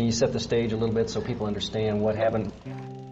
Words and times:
Can 0.00 0.06
you 0.06 0.12
set 0.12 0.32
the 0.32 0.40
stage 0.40 0.72
a 0.72 0.78
little 0.78 0.94
bit 0.94 1.10
so 1.10 1.20
people 1.20 1.46
understand 1.46 2.00
what 2.00 2.16
happened? 2.16 2.50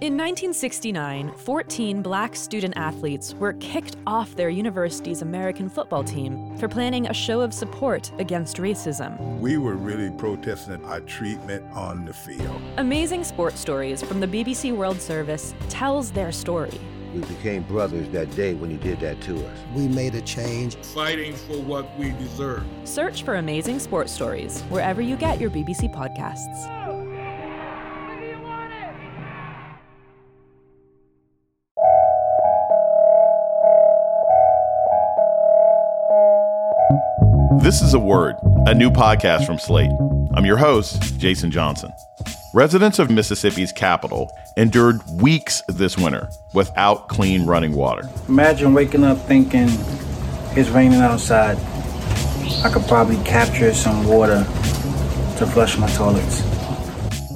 In 0.01 0.17
1969, 0.17 1.35
14 1.35 2.01
black 2.01 2.35
student 2.35 2.79
athletes 2.79 3.35
were 3.35 3.53
kicked 3.53 3.97
off 4.07 4.35
their 4.37 4.49
university's 4.49 5.21
American 5.21 5.69
football 5.69 6.03
team 6.03 6.57
for 6.57 6.67
planning 6.67 7.07
a 7.07 7.13
show 7.13 7.43
of 7.43 7.53
support 7.53 8.11
against 8.19 8.57
racism. 8.57 9.39
We 9.39 9.59
were 9.59 9.75
really 9.75 10.11
protesting 10.13 10.83
our 10.87 11.01
treatment 11.01 11.63
on 11.75 12.07
the 12.07 12.15
field. 12.15 12.59
Amazing 12.79 13.25
Sports 13.25 13.61
Stories 13.61 14.03
from 14.03 14.21
the 14.21 14.27
BBC 14.27 14.75
World 14.75 14.99
Service 14.99 15.55
tells 15.69 16.11
their 16.11 16.33
story. 16.33 16.81
We 17.15 17.21
became 17.21 17.65
brothers 17.65 18.09
that 18.11 18.35
day 18.35 18.55
when 18.55 18.71
you 18.71 18.77
did 18.79 19.01
that 19.01 19.21
to 19.23 19.47
us. 19.47 19.59
We 19.75 19.89
made 19.89 20.15
a 20.15 20.21
change. 20.23 20.77
Fighting 20.77 21.35
for 21.35 21.61
what 21.61 21.99
we 21.99 22.13
deserve. 22.13 22.65
Search 22.85 23.25
for 23.25 23.37
Amazing 23.37 23.79
Sports 23.81 24.13
Stories 24.13 24.63
wherever 24.71 25.03
you 25.03 25.17
get 25.17 25.41
your 25.41 25.51
BBC 25.51 25.93
podcasts. 25.95 26.78
This 37.61 37.83
is 37.83 37.93
a 37.93 37.99
word, 37.99 38.37
a 38.67 38.75
new 38.75 38.91
podcast 38.91 39.45
from 39.45 39.59
Slate. 39.59 39.91
I'm 40.33 40.47
your 40.47 40.57
host, 40.57 41.19
Jason 41.19 41.51
Johnson. 41.51 41.93
Residents 42.55 42.99
of 42.99 43.11
Mississippi's 43.11 43.73
capital 43.73 44.35
endured 44.57 45.03
weeks 45.21 45.63
this 45.69 45.99
winter 45.99 46.31
without 46.55 47.09
clean 47.09 47.45
running 47.45 47.73
water. 47.73 48.09
Imagine 48.29 48.73
waking 48.73 49.05
up 49.05 49.19
thinking 49.27 49.69
it's 50.57 50.71
raining 50.71 51.01
outside. 51.01 51.59
I 52.65 52.71
could 52.73 52.87
probably 52.89 53.23
capture 53.25 53.75
some 53.75 54.07
water 54.07 54.39
to 54.39 55.47
flush 55.47 55.77
my 55.77 55.91
toilets. 55.91 56.48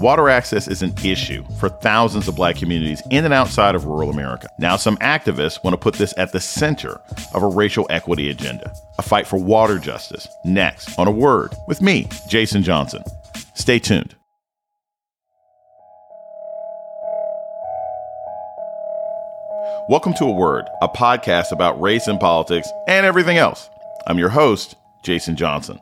Water 0.02 0.28
access 0.28 0.66
is 0.66 0.82
an 0.82 0.92
issue 1.04 1.44
for 1.60 1.68
thousands 1.68 2.26
of 2.26 2.34
black 2.34 2.56
communities 2.56 3.00
in 3.12 3.24
and 3.24 3.32
outside 3.32 3.76
of 3.76 3.84
rural 3.84 4.10
America. 4.10 4.48
Now, 4.58 4.74
some 4.74 4.96
activists 4.96 5.62
want 5.62 5.74
to 5.74 5.78
put 5.78 5.94
this 5.94 6.12
at 6.16 6.32
the 6.32 6.40
center 6.40 7.00
of 7.32 7.44
a 7.44 7.46
racial 7.46 7.86
equity 7.88 8.28
agenda, 8.28 8.74
a 8.98 9.02
fight 9.02 9.28
for 9.28 9.36
water 9.38 9.78
justice. 9.78 10.26
Next, 10.44 10.98
on 10.98 11.06
a 11.06 11.12
word 11.12 11.54
with 11.68 11.80
me, 11.80 12.08
Jason 12.28 12.64
Johnson. 12.64 13.04
Stay 13.54 13.78
tuned. 13.78 14.16
Welcome 19.88 20.14
to 20.14 20.24
A 20.24 20.32
Word, 20.32 20.64
a 20.82 20.88
podcast 20.88 21.52
about 21.52 21.80
race 21.80 22.08
and 22.08 22.18
politics 22.18 22.68
and 22.88 23.06
everything 23.06 23.36
else. 23.36 23.70
I'm 24.08 24.18
your 24.18 24.30
host, 24.30 24.74
Jason 25.04 25.36
Johnson. 25.36 25.78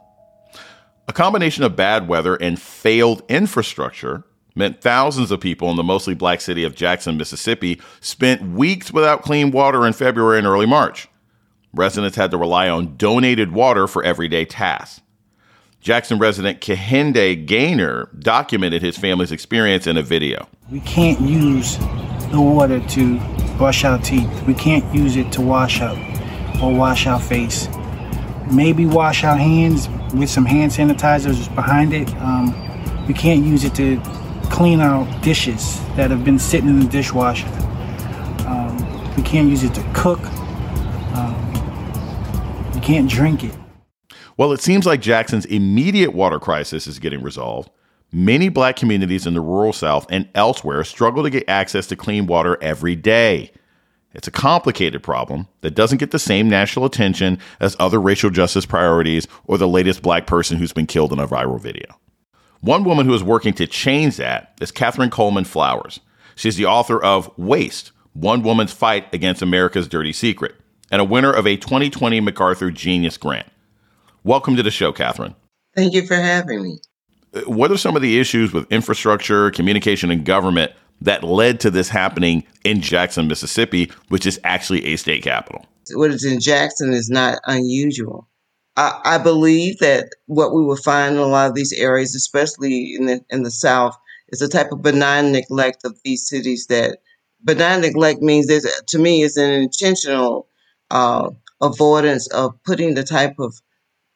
A 1.10 1.12
combination 1.12 1.64
of 1.64 1.74
bad 1.74 2.06
weather 2.06 2.36
and 2.36 2.56
failed 2.56 3.24
infrastructure 3.28 4.22
meant 4.54 4.80
thousands 4.80 5.32
of 5.32 5.40
people 5.40 5.68
in 5.68 5.76
the 5.76 5.82
mostly 5.82 6.14
black 6.14 6.40
city 6.40 6.62
of 6.62 6.76
Jackson, 6.76 7.16
Mississippi, 7.16 7.80
spent 8.00 8.52
weeks 8.52 8.92
without 8.92 9.22
clean 9.22 9.50
water 9.50 9.84
in 9.88 9.92
February 9.92 10.38
and 10.38 10.46
early 10.46 10.66
March. 10.66 11.08
Residents 11.74 12.16
had 12.16 12.30
to 12.30 12.38
rely 12.38 12.68
on 12.68 12.96
donated 12.96 13.50
water 13.50 13.88
for 13.88 14.04
everyday 14.04 14.44
tasks. 14.44 15.00
Jackson 15.80 16.20
resident 16.20 16.60
Kehinde 16.60 17.44
Gaynor 17.44 18.08
documented 18.16 18.80
his 18.80 18.96
family's 18.96 19.32
experience 19.32 19.88
in 19.88 19.96
a 19.96 20.02
video. 20.02 20.48
We 20.70 20.78
can't 20.78 21.20
use 21.20 21.76
the 22.30 22.40
water 22.40 22.78
to 22.78 23.18
brush 23.58 23.82
our 23.82 23.98
teeth. 23.98 24.30
We 24.46 24.54
can't 24.54 24.94
use 24.94 25.16
it 25.16 25.32
to 25.32 25.40
wash 25.40 25.80
up 25.80 25.98
or 26.62 26.72
wash 26.72 27.08
our 27.08 27.18
face. 27.18 27.68
Maybe 28.48 28.86
wash 28.86 29.24
our 29.24 29.36
hands 29.36 29.88
with 30.14 30.30
some 30.30 30.44
hand 30.44 30.72
sanitizers 30.72 31.52
behind 31.54 31.92
it. 31.92 32.12
Um, 32.16 32.54
we 33.06 33.14
can't 33.14 33.44
use 33.44 33.64
it 33.64 33.74
to 33.76 34.00
clean 34.50 34.80
our 34.80 35.06
dishes 35.22 35.80
that 35.96 36.10
have 36.10 36.24
been 36.24 36.38
sitting 36.38 36.68
in 36.68 36.80
the 36.80 36.86
dishwasher. 36.86 37.46
Um, 38.46 39.14
we 39.16 39.22
can't 39.22 39.48
use 39.48 39.62
it 39.62 39.74
to 39.74 39.92
cook. 39.94 40.20
Um, 41.14 42.72
we 42.74 42.80
can't 42.80 43.08
drink 43.08 43.44
it. 43.44 43.54
Well, 44.36 44.52
it 44.52 44.60
seems 44.60 44.86
like 44.86 45.00
Jackson's 45.00 45.44
immediate 45.44 46.14
water 46.14 46.38
crisis 46.38 46.86
is 46.86 46.98
getting 46.98 47.22
resolved. 47.22 47.70
Many 48.12 48.48
black 48.48 48.74
communities 48.76 49.26
in 49.26 49.34
the 49.34 49.40
rural 49.40 49.72
South 49.72 50.06
and 50.10 50.28
elsewhere 50.34 50.82
struggle 50.82 51.22
to 51.22 51.30
get 51.30 51.48
access 51.48 51.86
to 51.88 51.96
clean 51.96 52.26
water 52.26 52.58
every 52.60 52.96
day. 52.96 53.52
It's 54.12 54.26
a 54.26 54.32
complicated 54.32 55.02
problem 55.02 55.46
that 55.60 55.76
doesn't 55.76 55.98
get 55.98 56.10
the 56.10 56.18
same 56.18 56.48
national 56.48 56.84
attention 56.84 57.38
as 57.60 57.76
other 57.78 58.00
racial 58.00 58.30
justice 58.30 58.66
priorities 58.66 59.28
or 59.46 59.56
the 59.56 59.68
latest 59.68 60.02
black 60.02 60.26
person 60.26 60.58
who's 60.58 60.72
been 60.72 60.86
killed 60.86 61.12
in 61.12 61.20
a 61.20 61.28
viral 61.28 61.60
video. 61.60 61.86
One 62.60 62.84
woman 62.84 63.06
who 63.06 63.14
is 63.14 63.22
working 63.22 63.52
to 63.54 63.66
change 63.66 64.16
that 64.16 64.58
is 64.60 64.72
Catherine 64.72 65.10
Coleman 65.10 65.44
Flowers. 65.44 66.00
She's 66.34 66.56
the 66.56 66.66
author 66.66 67.02
of 67.02 67.30
Waste 67.38 67.92
One 68.12 68.42
Woman's 68.42 68.72
Fight 68.72 69.06
Against 69.14 69.42
America's 69.42 69.86
Dirty 69.86 70.12
Secret 70.12 70.56
and 70.90 71.00
a 71.00 71.04
winner 71.04 71.32
of 71.32 71.46
a 71.46 71.56
2020 71.56 72.20
MacArthur 72.20 72.70
Genius 72.70 73.16
Grant. 73.16 73.46
Welcome 74.24 74.56
to 74.56 74.62
the 74.62 74.70
show, 74.72 74.92
Catherine. 74.92 75.36
Thank 75.76 75.94
you 75.94 76.04
for 76.04 76.16
having 76.16 76.62
me. 76.64 76.78
Uh, 77.32 77.42
what 77.42 77.70
are 77.70 77.78
some 77.78 77.94
of 77.94 78.02
the 78.02 78.18
issues 78.18 78.52
with 78.52 78.70
infrastructure, 78.72 79.52
communication, 79.52 80.10
and 80.10 80.24
government 80.24 80.72
that 81.00 81.24
led 81.24 81.60
to 81.60 81.70
this 81.70 81.88
happening 81.88 82.44
in 82.64 82.80
Jackson, 82.80 83.28
Mississippi, 83.28 83.90
which 84.08 84.26
is 84.26 84.40
actually 84.44 84.84
a 84.86 84.96
state 84.96 85.22
capital? 85.22 85.66
What 85.92 86.10
is 86.10 86.24
in 86.24 86.40
Jackson 86.40 86.92
is 86.92 87.10
not 87.10 87.38
unusual. 87.46 88.28
I, 88.76 89.00
I 89.04 89.18
believe 89.18 89.78
that 89.78 90.10
what 90.26 90.54
we 90.54 90.62
will 90.64 90.76
find 90.76 91.16
in 91.16 91.20
a 91.20 91.26
lot 91.26 91.48
of 91.48 91.54
these 91.54 91.72
areas, 91.72 92.14
especially 92.14 92.94
in 92.94 93.06
the 93.06 93.24
in 93.30 93.42
the 93.42 93.50
South, 93.50 93.96
is 94.28 94.42
a 94.42 94.48
type 94.48 94.72
of 94.72 94.82
benign 94.82 95.32
neglect 95.32 95.84
of 95.84 95.98
these 96.04 96.28
cities. 96.28 96.66
That 96.68 96.98
benign 97.44 97.80
neglect 97.80 98.20
means 98.22 98.46
there's 98.46 98.66
to 98.86 98.98
me 98.98 99.22
is 99.22 99.36
an 99.36 99.50
intentional 99.50 100.48
uh, 100.90 101.30
avoidance 101.60 102.28
of 102.28 102.62
putting 102.64 102.94
the 102.94 103.04
type 103.04 103.38
of 103.38 103.60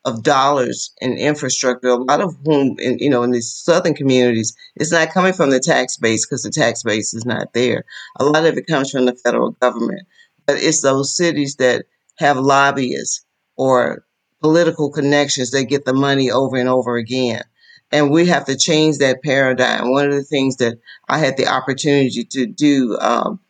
of 0.05 0.23
dollars 0.23 0.93
in 1.01 1.17
infrastructure, 1.17 1.89
a 1.89 1.97
lot 1.97 2.21
of 2.21 2.37
whom, 2.45 2.77
in, 2.79 2.99
you 2.99 3.09
know, 3.09 3.23
in 3.23 3.31
these 3.31 3.51
southern 3.51 3.95
communities, 3.95 4.55
it's 4.77 4.93
not 4.93 5.13
coming 5.13 5.33
from 5.33 5.51
the 5.51 5.61
tax 5.61 5.97
base 5.97 6.27
because 6.27 6.43
the 6.43 6.51
tax 6.51 6.83
base 6.83 7.15
is 7.15 7.25
not 7.25 7.53
there. 7.55 7.85
A 8.17 8.25
lot 8.25 8.45
of 8.45 8.57
it 8.59 8.67
comes 8.67 8.91
from 8.91 9.07
the 9.07 9.15
federal 9.15 9.53
government, 9.53 10.07
but 10.47 10.57
it's 10.57 10.83
those 10.83 11.17
cities 11.17 11.57
that 11.57 11.87
have 12.19 12.37
lobbyists 12.37 13.25
or 13.57 14.05
political 14.41 14.91
connections 14.91 15.53
that 15.53 15.65
get 15.65 15.87
the 15.87 15.95
money 15.95 16.31
over 16.31 16.57
and 16.57 16.69
over 16.69 16.97
again. 16.97 17.43
And 17.91 18.11
we 18.11 18.27
have 18.27 18.45
to 18.47 18.57
change 18.57 18.99
that 18.99 19.23
paradigm. 19.23 19.91
One 19.91 20.07
of 20.07 20.13
the 20.13 20.25
things 20.25 20.57
that 20.57 20.79
I 21.09 21.19
had 21.19 21.37
the 21.37 21.47
opportunity 21.47 22.25
to 22.25 22.47
do 22.47 22.99
um, 22.99 23.41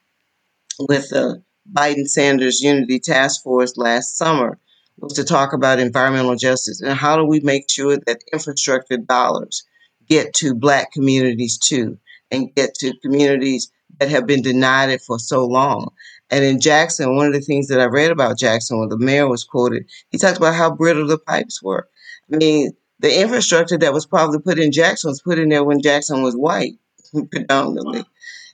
with 0.78 1.08
the 1.08 1.42
Biden 1.72 2.06
Sanders 2.06 2.60
Unity 2.60 3.00
Task 3.00 3.42
Force 3.42 3.76
last 3.76 4.16
summer 4.16 4.58
was 4.98 5.14
to 5.14 5.24
talk 5.24 5.52
about 5.52 5.78
environmental 5.78 6.36
justice 6.36 6.80
and 6.80 6.96
how 6.96 7.16
do 7.16 7.24
we 7.24 7.40
make 7.40 7.68
sure 7.68 7.96
that 8.06 8.22
infrastructure 8.32 8.96
dollars 8.96 9.64
get 10.08 10.32
to 10.34 10.54
black 10.54 10.92
communities 10.92 11.58
too 11.58 11.98
and 12.30 12.54
get 12.54 12.74
to 12.74 12.92
communities 13.02 13.70
that 14.00 14.08
have 14.08 14.26
been 14.26 14.42
denied 14.42 14.90
it 14.90 15.00
for 15.00 15.18
so 15.18 15.46
long. 15.46 15.90
And 16.30 16.44
in 16.44 16.60
Jackson, 16.60 17.16
one 17.16 17.26
of 17.26 17.32
the 17.32 17.40
things 17.40 17.68
that 17.68 17.80
I 17.80 17.84
read 17.84 18.10
about 18.10 18.38
Jackson 18.38 18.78
when 18.78 18.88
the 18.88 18.98
mayor 18.98 19.28
was 19.28 19.44
quoted, 19.44 19.84
he 20.10 20.18
talked 20.18 20.38
about 20.38 20.54
how 20.54 20.74
brittle 20.74 21.06
the 21.06 21.18
pipes 21.18 21.62
were. 21.62 21.88
I 22.32 22.36
mean, 22.36 22.72
the 23.00 23.20
infrastructure 23.20 23.78
that 23.78 23.92
was 23.92 24.06
probably 24.06 24.40
put 24.40 24.58
in 24.58 24.72
Jackson 24.72 25.10
was 25.10 25.22
put 25.22 25.38
in 25.38 25.48
there 25.48 25.64
when 25.64 25.82
Jackson 25.82 26.22
was 26.22 26.34
white, 26.34 26.74
predominantly. 27.30 28.04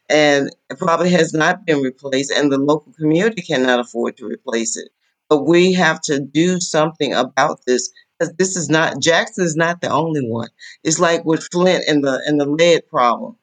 And 0.08 0.50
it 0.68 0.78
probably 0.78 1.10
has 1.10 1.32
not 1.32 1.64
been 1.64 1.80
replaced, 1.80 2.32
and 2.32 2.50
the 2.50 2.58
local 2.58 2.92
community 2.94 3.42
cannot 3.42 3.78
afford 3.78 4.16
to 4.16 4.26
replace 4.26 4.76
it. 4.76 4.88
But 5.30 5.46
we 5.46 5.72
have 5.72 6.02
to 6.02 6.20
do 6.20 6.60
something 6.60 7.14
about 7.14 7.60
this 7.66 7.90
because 8.18 8.34
this 8.36 8.56
is 8.56 8.68
not 8.68 9.00
Jackson 9.00 9.44
is 9.44 9.56
not 9.56 9.80
the 9.80 9.88
only 9.88 10.28
one. 10.28 10.48
It's 10.84 10.98
like 10.98 11.24
with 11.24 11.48
Flint 11.50 11.84
and 11.88 12.04
the 12.04 12.22
and 12.26 12.40
the 12.40 12.46
lead 12.46 12.86
problem. 12.88 13.36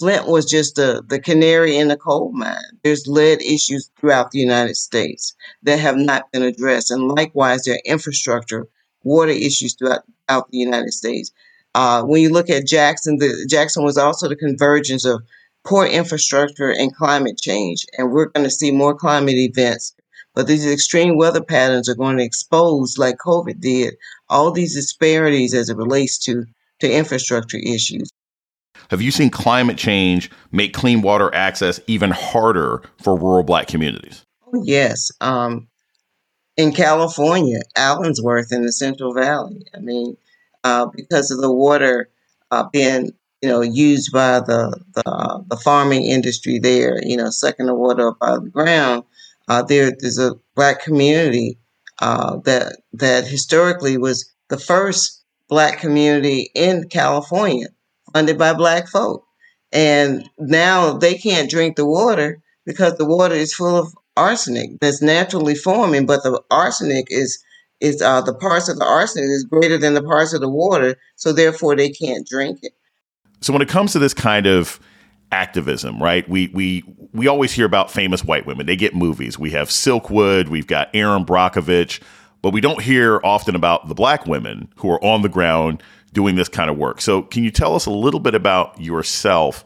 Flint 0.00 0.28
was 0.28 0.46
just 0.46 0.76
the, 0.76 1.02
the 1.08 1.20
canary 1.20 1.76
in 1.76 1.88
the 1.88 1.96
coal 1.96 2.32
mine. 2.32 2.56
There's 2.82 3.06
lead 3.06 3.42
issues 3.42 3.90
throughout 3.98 4.30
the 4.30 4.38
United 4.38 4.76
States 4.76 5.34
that 5.62 5.78
have 5.78 5.96
not 5.96 6.32
been 6.32 6.42
addressed. 6.42 6.90
And 6.90 7.08
likewise, 7.08 7.64
there 7.64 7.74
are 7.74 7.82
infrastructure, 7.84 8.66
water 9.02 9.32
issues 9.32 9.74
throughout, 9.74 10.04
throughout 10.26 10.50
the 10.50 10.58
United 10.58 10.92
States. 10.92 11.32
Uh, 11.74 12.02
when 12.02 12.22
you 12.22 12.30
look 12.30 12.48
at 12.48 12.66
Jackson, 12.66 13.18
the, 13.18 13.46
Jackson 13.48 13.84
was 13.84 13.98
also 13.98 14.26
the 14.26 14.36
convergence 14.36 15.04
of 15.04 15.22
poor 15.64 15.84
infrastructure 15.84 16.70
and 16.70 16.96
climate 16.96 17.36
change. 17.36 17.84
And 17.98 18.10
we're 18.10 18.26
going 18.30 18.44
to 18.44 18.50
see 18.50 18.70
more 18.70 18.94
climate 18.94 19.36
events 19.36 19.94
but 20.34 20.46
these 20.46 20.70
extreme 20.70 21.16
weather 21.16 21.42
patterns 21.42 21.88
are 21.88 21.94
going 21.94 22.18
to 22.18 22.24
expose, 22.24 22.98
like 22.98 23.16
COVID 23.18 23.60
did, 23.60 23.94
all 24.28 24.50
these 24.50 24.74
disparities 24.74 25.54
as 25.54 25.68
it 25.68 25.76
relates 25.76 26.18
to, 26.18 26.44
to 26.80 26.92
infrastructure 26.92 27.58
issues. 27.58 28.10
Have 28.88 29.02
you 29.02 29.10
seen 29.10 29.30
climate 29.30 29.76
change 29.76 30.30
make 30.52 30.72
clean 30.72 31.02
water 31.02 31.32
access 31.34 31.80
even 31.86 32.10
harder 32.10 32.82
for 33.02 33.16
rural 33.16 33.42
black 33.42 33.66
communities? 33.66 34.24
Oh, 34.52 34.62
yes. 34.64 35.12
Um, 35.20 35.68
in 36.56 36.72
California, 36.72 37.60
Allensworth 37.76 38.52
in 38.52 38.62
the 38.62 38.72
Central 38.72 39.14
Valley, 39.14 39.62
I 39.74 39.78
mean, 39.78 40.16
uh, 40.64 40.86
because 40.86 41.30
of 41.30 41.40
the 41.40 41.52
water 41.52 42.08
uh, 42.50 42.68
being 42.72 43.12
you 43.42 43.48
know, 43.48 43.62
used 43.62 44.12
by 44.12 44.40
the 44.40 44.78
the, 44.94 45.08
uh, 45.08 45.40
the 45.48 45.56
farming 45.56 46.04
industry 46.04 46.58
there. 46.58 47.02
You 47.02 47.16
know, 47.16 47.30
sucking 47.30 47.66
the 47.66 47.74
water 47.74 48.08
up 48.08 48.18
out 48.22 48.38
of 48.38 48.44
the 48.44 48.50
ground. 48.50 49.04
Uh, 49.50 49.62
there, 49.62 49.90
there's 49.98 50.16
a 50.16 50.36
black 50.54 50.80
community 50.80 51.58
uh, 51.98 52.36
that 52.44 52.80
that 52.92 53.26
historically 53.26 53.98
was 53.98 54.32
the 54.48 54.56
first 54.56 55.24
black 55.48 55.80
community 55.80 56.52
in 56.54 56.88
California, 56.88 57.66
funded 58.12 58.38
by 58.38 58.54
black 58.54 58.86
folk, 58.86 59.24
and 59.72 60.30
now 60.38 60.92
they 60.92 61.14
can't 61.14 61.50
drink 61.50 61.74
the 61.74 61.84
water 61.84 62.40
because 62.64 62.96
the 62.96 63.04
water 63.04 63.34
is 63.34 63.52
full 63.52 63.74
of 63.76 63.92
arsenic 64.16 64.78
that's 64.80 65.02
naturally 65.02 65.56
forming, 65.56 66.06
but 66.06 66.22
the 66.22 66.40
arsenic 66.52 67.06
is 67.10 67.42
is 67.80 68.00
uh, 68.00 68.20
the 68.20 68.34
parts 68.34 68.68
of 68.68 68.78
the 68.78 68.84
arsenic 68.84 69.30
is 69.30 69.42
greater 69.42 69.78
than 69.78 69.94
the 69.94 70.02
parts 70.02 70.32
of 70.32 70.40
the 70.40 70.48
water, 70.48 70.94
so 71.16 71.32
therefore 71.32 71.74
they 71.74 71.90
can't 71.90 72.24
drink 72.24 72.60
it. 72.62 72.72
So 73.40 73.52
when 73.52 73.62
it 73.62 73.68
comes 73.68 73.90
to 73.94 73.98
this 73.98 74.14
kind 74.14 74.46
of 74.46 74.78
activism, 75.32 76.02
right? 76.02 76.28
We 76.28 76.48
we 76.48 76.84
we 77.12 77.26
always 77.26 77.52
hear 77.52 77.66
about 77.66 77.90
famous 77.90 78.24
white 78.24 78.46
women. 78.46 78.66
They 78.66 78.76
get 78.76 78.94
movies. 78.94 79.38
We 79.38 79.50
have 79.50 79.68
Silkwood, 79.68 80.48
we've 80.48 80.66
got 80.66 80.88
Erin 80.94 81.24
Brockovich, 81.24 82.00
but 82.42 82.52
we 82.52 82.60
don't 82.60 82.82
hear 82.82 83.20
often 83.24 83.54
about 83.54 83.88
the 83.88 83.94
black 83.94 84.26
women 84.26 84.68
who 84.76 84.90
are 84.90 85.02
on 85.04 85.22
the 85.22 85.28
ground 85.28 85.82
doing 86.12 86.36
this 86.36 86.48
kind 86.48 86.70
of 86.70 86.76
work. 86.76 87.00
So 87.00 87.22
can 87.22 87.44
you 87.44 87.50
tell 87.50 87.74
us 87.74 87.86
a 87.86 87.90
little 87.90 88.20
bit 88.20 88.34
about 88.34 88.80
yourself? 88.80 89.64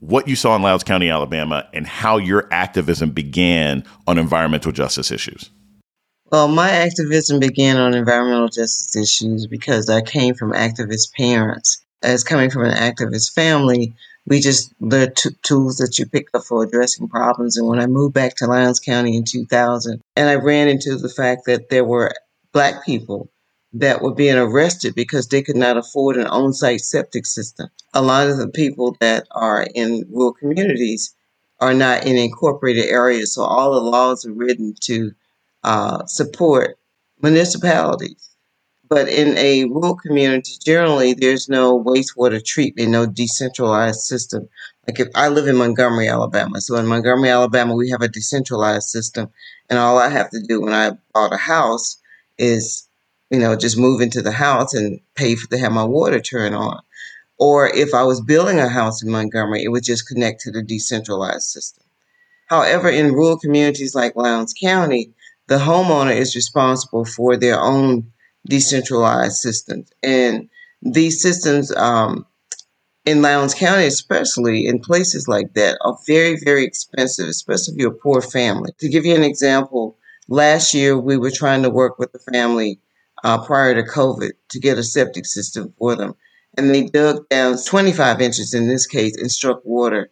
What 0.00 0.26
you 0.26 0.34
saw 0.34 0.56
in 0.56 0.62
Lowndes 0.62 0.82
County, 0.82 1.08
Alabama, 1.08 1.68
and 1.72 1.86
how 1.86 2.16
your 2.16 2.48
activism 2.50 3.10
began 3.10 3.84
on 4.06 4.18
environmental 4.18 4.72
justice 4.72 5.12
issues? 5.12 5.50
Well, 6.32 6.48
my 6.48 6.70
activism 6.70 7.38
began 7.38 7.76
on 7.76 7.94
environmental 7.94 8.48
justice 8.48 8.96
issues 8.96 9.46
because 9.46 9.90
I 9.90 10.00
came 10.00 10.34
from 10.34 10.52
activist 10.52 11.12
parents. 11.12 11.84
As 12.02 12.24
coming 12.24 12.50
from 12.50 12.64
an 12.64 12.72
activist 12.72 13.32
family, 13.32 13.94
we 14.26 14.40
just 14.40 14.72
the 14.80 15.12
t- 15.14 15.30
tools 15.42 15.76
that 15.76 15.98
you 15.98 16.06
pick 16.06 16.28
up 16.34 16.44
for 16.44 16.62
addressing 16.62 17.08
problems. 17.08 17.56
And 17.56 17.66
when 17.66 17.80
I 17.80 17.86
moved 17.86 18.14
back 18.14 18.36
to 18.36 18.46
Lowndes 18.46 18.80
County 18.80 19.16
in 19.16 19.24
2000, 19.24 20.00
and 20.16 20.28
I 20.28 20.34
ran 20.36 20.68
into 20.68 20.96
the 20.96 21.08
fact 21.08 21.42
that 21.46 21.68
there 21.70 21.84
were 21.84 22.12
black 22.52 22.84
people 22.84 23.30
that 23.72 24.02
were 24.02 24.14
being 24.14 24.36
arrested 24.36 24.94
because 24.94 25.28
they 25.28 25.42
could 25.42 25.56
not 25.56 25.76
afford 25.76 26.16
an 26.16 26.26
on 26.26 26.52
site 26.52 26.80
septic 26.80 27.26
system. 27.26 27.68
A 27.94 28.02
lot 28.02 28.28
of 28.28 28.36
the 28.36 28.48
people 28.48 28.96
that 29.00 29.26
are 29.32 29.66
in 29.74 30.04
rural 30.10 30.34
communities 30.34 31.14
are 31.60 31.74
not 31.74 32.04
in 32.04 32.16
incorporated 32.16 32.86
areas, 32.86 33.34
so 33.34 33.42
all 33.42 33.72
the 33.72 33.80
laws 33.80 34.26
are 34.26 34.32
written 34.32 34.74
to 34.80 35.12
uh, 35.64 36.04
support 36.06 36.76
municipalities. 37.22 38.31
But 38.92 39.08
in 39.08 39.38
a 39.38 39.64
rural 39.64 39.96
community, 39.96 40.52
generally, 40.62 41.14
there's 41.14 41.48
no 41.48 41.82
wastewater 41.82 42.44
treatment, 42.44 42.90
no 42.90 43.06
decentralized 43.06 44.00
system. 44.00 44.50
Like 44.86 45.00
if 45.00 45.08
I 45.14 45.28
live 45.28 45.48
in 45.48 45.56
Montgomery, 45.56 46.08
Alabama, 46.08 46.60
so 46.60 46.76
in 46.76 46.86
Montgomery, 46.86 47.30
Alabama, 47.30 47.74
we 47.74 47.88
have 47.88 48.02
a 48.02 48.08
decentralized 48.08 48.90
system, 48.90 49.30
and 49.70 49.78
all 49.78 49.96
I 49.96 50.10
have 50.10 50.28
to 50.32 50.42
do 50.46 50.60
when 50.60 50.74
I 50.74 50.90
bought 51.14 51.32
a 51.32 51.38
house 51.38 52.02
is, 52.36 52.86
you 53.30 53.38
know, 53.38 53.56
just 53.56 53.78
move 53.78 54.02
into 54.02 54.20
the 54.20 54.30
house 54.30 54.74
and 54.74 55.00
pay 55.14 55.36
for 55.36 55.48
to 55.48 55.56
have 55.56 55.72
my 55.72 55.84
water 55.84 56.20
turn 56.20 56.52
on. 56.52 56.82
Or 57.38 57.68
if 57.68 57.94
I 57.94 58.02
was 58.02 58.20
building 58.20 58.60
a 58.60 58.68
house 58.68 59.02
in 59.02 59.10
Montgomery, 59.10 59.64
it 59.64 59.68
would 59.68 59.84
just 59.84 60.06
connect 60.06 60.42
to 60.42 60.50
the 60.50 60.62
decentralized 60.62 61.44
system. 61.44 61.82
However, 62.48 62.90
in 62.90 63.14
rural 63.14 63.38
communities 63.38 63.94
like 63.94 64.16
Lowndes 64.16 64.52
County, 64.52 65.14
the 65.46 65.56
homeowner 65.56 66.14
is 66.14 66.36
responsible 66.36 67.06
for 67.06 67.38
their 67.38 67.58
own 67.58 68.11
decentralized 68.46 69.36
systems. 69.36 69.90
And 70.02 70.48
these 70.82 71.22
systems 71.22 71.74
um, 71.76 72.26
in 73.04 73.22
Lowndes 73.22 73.54
County, 73.54 73.86
especially 73.86 74.66
in 74.66 74.80
places 74.80 75.28
like 75.28 75.54
that, 75.54 75.78
are 75.82 75.96
very, 76.06 76.38
very 76.44 76.64
expensive, 76.64 77.28
especially 77.28 77.74
if 77.74 77.80
you're 77.80 77.92
a 77.92 77.96
poor 77.96 78.20
family. 78.20 78.70
To 78.78 78.88
give 78.88 79.04
you 79.04 79.14
an 79.14 79.24
example, 79.24 79.96
last 80.28 80.74
year 80.74 80.98
we 80.98 81.16
were 81.16 81.30
trying 81.30 81.62
to 81.62 81.70
work 81.70 81.98
with 81.98 82.14
a 82.14 82.32
family 82.32 82.80
uh, 83.24 83.44
prior 83.44 83.74
to 83.74 83.88
COVID 83.88 84.32
to 84.50 84.60
get 84.60 84.78
a 84.78 84.82
septic 84.82 85.26
system 85.26 85.72
for 85.78 85.96
them. 85.96 86.14
And 86.56 86.70
they 86.70 86.84
dug 86.84 87.28
down 87.28 87.56
25 87.62 88.20
inches 88.20 88.52
in 88.52 88.68
this 88.68 88.86
case 88.86 89.16
and 89.16 89.30
struck 89.30 89.64
water. 89.64 90.10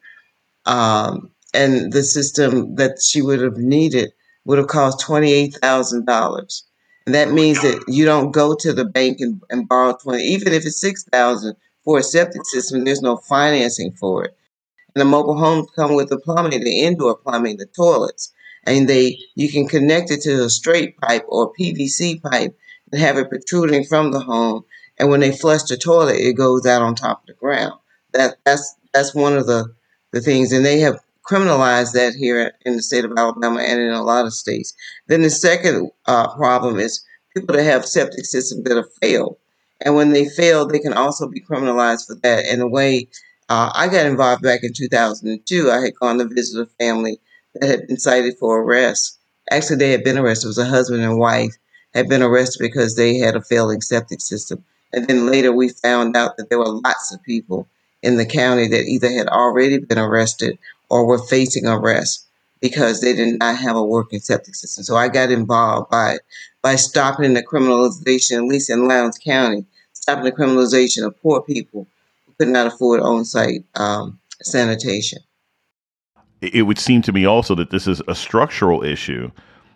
Um, 0.66 1.30
and 1.52 1.92
the 1.92 2.02
system 2.02 2.76
that 2.76 3.02
she 3.02 3.20
would 3.22 3.40
have 3.40 3.56
needed 3.56 4.12
would 4.44 4.58
have 4.58 4.68
cost 4.68 5.04
$28,000. 5.06 6.62
And 7.06 7.14
that 7.14 7.30
means 7.30 7.62
that 7.62 7.84
you 7.88 8.04
don't 8.04 8.30
go 8.30 8.54
to 8.54 8.72
the 8.72 8.84
bank 8.84 9.18
and, 9.20 9.42
and 9.50 9.68
borrow 9.68 9.96
20, 9.96 10.22
even 10.22 10.52
if 10.52 10.66
it's 10.66 10.80
6000 10.80 11.56
for 11.84 11.98
a 11.98 12.02
septic 12.02 12.44
system, 12.44 12.84
there's 12.84 13.02
no 13.02 13.16
financing 13.16 13.92
for 13.92 14.24
it. 14.24 14.36
And 14.94 15.00
the 15.00 15.04
mobile 15.06 15.38
homes 15.38 15.68
come 15.74 15.94
with 15.94 16.08
the 16.08 16.18
plumbing, 16.18 16.62
the 16.62 16.80
indoor 16.80 17.16
plumbing, 17.16 17.56
the 17.56 17.66
toilets. 17.66 18.32
And 18.64 18.88
they 18.88 19.18
you 19.34 19.50
can 19.50 19.66
connect 19.66 20.10
it 20.10 20.20
to 20.22 20.44
a 20.44 20.50
straight 20.50 20.98
pipe 20.98 21.24
or 21.28 21.52
PVC 21.54 22.20
pipe 22.22 22.58
and 22.92 23.00
have 23.00 23.16
it 23.16 23.30
protruding 23.30 23.84
from 23.84 24.12
the 24.12 24.20
home. 24.20 24.64
And 24.98 25.08
when 25.08 25.20
they 25.20 25.32
flush 25.32 25.62
the 25.62 25.78
toilet, 25.78 26.16
it 26.16 26.34
goes 26.34 26.66
out 26.66 26.82
on 26.82 26.94
top 26.94 27.22
of 27.22 27.26
the 27.28 27.32
ground. 27.32 27.72
That 28.12 28.36
that's 28.44 28.76
that's 28.92 29.14
one 29.14 29.36
of 29.36 29.46
the, 29.46 29.74
the 30.12 30.20
things. 30.20 30.52
And 30.52 30.64
they 30.64 30.80
have 30.80 31.00
criminalize 31.30 31.92
that 31.92 32.14
here 32.14 32.52
in 32.66 32.74
the 32.74 32.82
state 32.82 33.04
of 33.04 33.12
Alabama 33.16 33.60
and 33.60 33.80
in 33.80 33.90
a 33.90 34.02
lot 34.02 34.26
of 34.26 34.34
states. 34.34 34.74
Then 35.06 35.22
the 35.22 35.30
second 35.30 35.90
uh, 36.06 36.34
problem 36.34 36.80
is 36.80 37.04
people 37.34 37.54
that 37.54 37.62
have 37.62 37.86
septic 37.86 38.24
systems 38.24 38.64
that 38.64 38.76
have 38.76 38.92
failed. 39.00 39.36
And 39.80 39.94
when 39.94 40.12
they 40.12 40.28
fail, 40.28 40.66
they 40.66 40.80
can 40.80 40.92
also 40.92 41.28
be 41.28 41.40
criminalized 41.40 42.06
for 42.06 42.16
that. 42.16 42.46
In 42.46 42.60
a 42.60 42.66
way 42.66 43.08
uh, 43.48 43.70
I 43.74 43.86
got 43.86 44.06
involved 44.06 44.42
back 44.42 44.64
in 44.64 44.72
2002, 44.72 45.70
I 45.70 45.80
had 45.80 45.94
gone 45.94 46.18
to 46.18 46.24
visit 46.26 46.62
a 46.62 46.84
family 46.84 47.20
that 47.54 47.68
had 47.68 47.86
been 47.86 47.98
cited 47.98 48.36
for 48.38 48.60
arrest. 48.60 49.18
Actually, 49.52 49.76
they 49.76 49.92
had 49.92 50.04
been 50.04 50.18
arrested. 50.18 50.46
It 50.46 50.48
was 50.48 50.58
a 50.58 50.64
husband 50.64 51.02
and 51.02 51.18
wife 51.18 51.56
had 51.94 52.08
been 52.08 52.22
arrested 52.22 52.60
because 52.60 52.96
they 52.96 53.16
had 53.16 53.36
a 53.36 53.42
failing 53.42 53.80
septic 53.80 54.20
system. 54.20 54.64
And 54.92 55.06
then 55.06 55.26
later 55.26 55.52
we 55.52 55.68
found 55.68 56.16
out 56.16 56.36
that 56.36 56.50
there 56.50 56.58
were 56.58 56.68
lots 56.68 57.14
of 57.14 57.22
people 57.22 57.68
in 58.02 58.16
the 58.16 58.26
county 58.26 58.66
that 58.68 58.84
either 58.84 59.10
had 59.10 59.28
already 59.28 59.78
been 59.78 59.98
arrested 59.98 60.58
or 60.90 61.06
were 61.06 61.18
facing 61.18 61.66
arrest 61.66 62.26
because 62.60 63.00
they 63.00 63.14
did 63.14 63.38
not 63.38 63.56
have 63.56 63.76
a 63.76 63.82
working 63.82 64.20
septic 64.20 64.54
system. 64.54 64.84
So 64.84 64.96
I 64.96 65.08
got 65.08 65.30
involved 65.30 65.90
by 65.90 66.18
by 66.62 66.76
stopping 66.76 67.32
the 67.32 67.42
criminalization, 67.42 68.36
at 68.36 68.44
least 68.44 68.68
in 68.68 68.86
Lowndes 68.86 69.18
County, 69.18 69.64
stopping 69.92 70.24
the 70.24 70.32
criminalization 70.32 71.06
of 71.06 71.20
poor 71.22 71.40
people 71.40 71.86
who 72.26 72.32
could 72.38 72.48
not 72.48 72.66
afford 72.66 73.00
on-site 73.00 73.64
um, 73.76 74.18
sanitation. 74.42 75.20
It 76.42 76.62
would 76.62 76.78
seem 76.78 77.02
to 77.02 77.12
me 77.12 77.24
also 77.24 77.54
that 77.54 77.70
this 77.70 77.86
is 77.86 78.02
a 78.08 78.14
structural 78.14 78.82
issue 78.82 79.30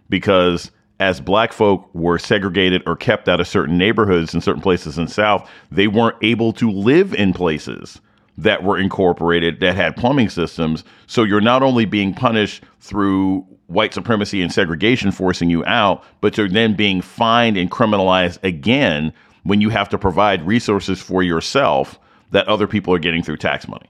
because 0.08 0.70
as 1.00 1.20
black 1.20 1.52
folk 1.52 1.88
were 1.94 2.18
segregated 2.18 2.82
or 2.86 2.96
kept 2.96 3.28
out 3.28 3.40
of 3.40 3.48
certain 3.48 3.76
neighborhoods 3.76 4.34
in 4.34 4.40
certain 4.40 4.62
places 4.62 4.96
in 4.96 5.06
the 5.06 5.10
South, 5.10 5.48
they 5.70 5.88
weren't 5.88 6.16
able 6.22 6.52
to 6.54 6.70
live 6.70 7.14
in 7.14 7.32
places 7.32 8.00
that 8.36 8.62
were 8.62 8.78
incorporated 8.78 9.60
that 9.60 9.76
had 9.76 9.96
plumbing 9.96 10.28
systems. 10.28 10.84
So 11.06 11.22
you're 11.22 11.40
not 11.40 11.62
only 11.62 11.84
being 11.84 12.14
punished 12.14 12.62
through 12.80 13.46
white 13.66 13.94
supremacy 13.94 14.42
and 14.42 14.52
segregation 14.52 15.10
forcing 15.10 15.50
you 15.50 15.64
out, 15.64 16.04
but 16.20 16.36
you're 16.36 16.48
then 16.48 16.74
being 16.74 17.00
fined 17.00 17.56
and 17.56 17.70
criminalized 17.70 18.42
again 18.42 19.12
when 19.44 19.60
you 19.60 19.70
have 19.70 19.88
to 19.90 19.98
provide 19.98 20.46
resources 20.46 21.00
for 21.00 21.22
yourself 21.22 21.98
that 22.30 22.48
other 22.48 22.66
people 22.66 22.92
are 22.92 22.98
getting 22.98 23.22
through 23.22 23.36
tax 23.36 23.68
money. 23.68 23.88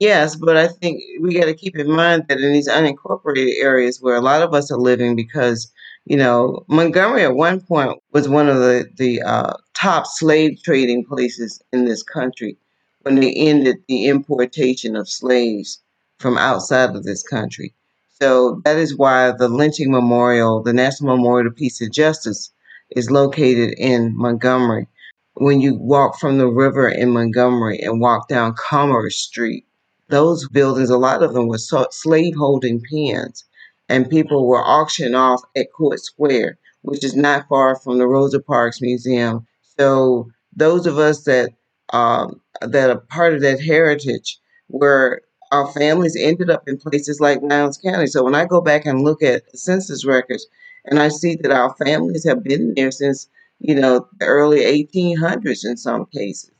Yes, 0.00 0.34
but 0.34 0.56
I 0.56 0.68
think 0.68 1.00
we 1.20 1.38
got 1.38 1.46
to 1.46 1.54
keep 1.54 1.76
in 1.76 1.90
mind 1.90 2.24
that 2.28 2.40
in 2.40 2.52
these 2.52 2.68
unincorporated 2.68 3.52
areas 3.60 4.00
where 4.00 4.16
a 4.16 4.20
lot 4.20 4.42
of 4.42 4.52
us 4.52 4.70
are 4.70 4.78
living, 4.78 5.14
because 5.14 5.72
you 6.04 6.16
know 6.16 6.64
Montgomery 6.68 7.22
at 7.22 7.36
one 7.36 7.60
point 7.60 7.98
was 8.12 8.28
one 8.28 8.48
of 8.48 8.56
the 8.56 8.88
the 8.96 9.22
uh, 9.22 9.54
top 9.74 10.06
slave 10.06 10.60
trading 10.64 11.04
places 11.04 11.62
in 11.72 11.84
this 11.84 12.02
country 12.02 12.56
when 13.04 13.16
they 13.16 13.32
ended 13.32 13.76
the 13.86 14.06
importation 14.06 14.96
of 14.96 15.08
slaves 15.08 15.82
from 16.18 16.38
outside 16.38 16.96
of 16.96 17.04
this 17.04 17.22
country. 17.22 17.74
So 18.20 18.62
that 18.64 18.76
is 18.76 18.96
why 18.96 19.32
the 19.32 19.48
lynching 19.48 19.90
memorial, 19.90 20.62
the 20.62 20.72
National 20.72 21.16
Memorial 21.16 21.50
to 21.50 21.54
Peace 21.54 21.80
and 21.80 21.92
Justice, 21.92 22.50
is 22.90 23.10
located 23.10 23.74
in 23.76 24.16
Montgomery. 24.16 24.88
When 25.34 25.60
you 25.60 25.74
walk 25.74 26.18
from 26.18 26.38
the 26.38 26.46
river 26.46 26.88
in 26.88 27.10
Montgomery 27.10 27.78
and 27.80 28.00
walk 28.00 28.28
down 28.28 28.54
Commerce 28.54 29.16
Street, 29.16 29.66
those 30.08 30.48
buildings, 30.48 30.90
a 30.90 30.96
lot 30.96 31.22
of 31.22 31.34
them 31.34 31.48
were 31.48 31.58
slave 31.58 32.34
holding 32.36 32.80
pens, 32.90 33.44
and 33.88 34.08
people 34.08 34.46
were 34.46 34.64
auctioned 34.64 35.16
off 35.16 35.42
at 35.56 35.72
Court 35.72 36.00
Square, 36.00 36.56
which 36.82 37.04
is 37.04 37.16
not 37.16 37.48
far 37.48 37.76
from 37.76 37.98
the 37.98 38.06
Rosa 38.06 38.40
Parks 38.40 38.80
Museum. 38.80 39.46
So 39.76 40.30
those 40.56 40.86
of 40.86 40.98
us 40.98 41.24
that 41.24 41.50
um, 41.90 42.40
that 42.60 42.90
are 42.90 42.98
part 42.98 43.34
of 43.34 43.40
that 43.42 43.60
heritage 43.60 44.38
where 44.68 45.20
our 45.52 45.70
families 45.72 46.16
ended 46.18 46.50
up 46.50 46.66
in 46.66 46.78
places 46.78 47.20
like 47.20 47.40
Lowndes 47.42 47.78
County. 47.78 48.06
So 48.06 48.24
when 48.24 48.34
I 48.34 48.44
go 48.44 48.60
back 48.60 48.86
and 48.86 49.02
look 49.02 49.22
at 49.22 49.56
census 49.56 50.04
records 50.04 50.46
and 50.84 50.98
I 50.98 51.08
see 51.08 51.36
that 51.36 51.52
our 51.52 51.74
families 51.74 52.26
have 52.26 52.42
been 52.42 52.74
there 52.74 52.90
since, 52.90 53.28
you 53.60 53.74
know, 53.74 54.08
the 54.18 54.26
early 54.26 54.60
1800s 54.60 55.64
in 55.64 55.76
some 55.76 56.06
cases. 56.06 56.50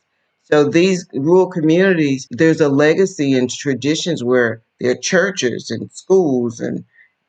So 0.43 0.69
these 0.69 1.07
rural 1.15 1.49
communities, 1.49 2.29
there's 2.31 2.61
a 2.61 2.69
legacy 2.69 3.33
and 3.33 3.51
traditions 3.51 4.23
where 4.23 4.63
there 4.79 4.93
are 4.93 4.97
churches 4.97 5.71
and 5.71 5.91
schools 5.91 6.61
and 6.61 6.85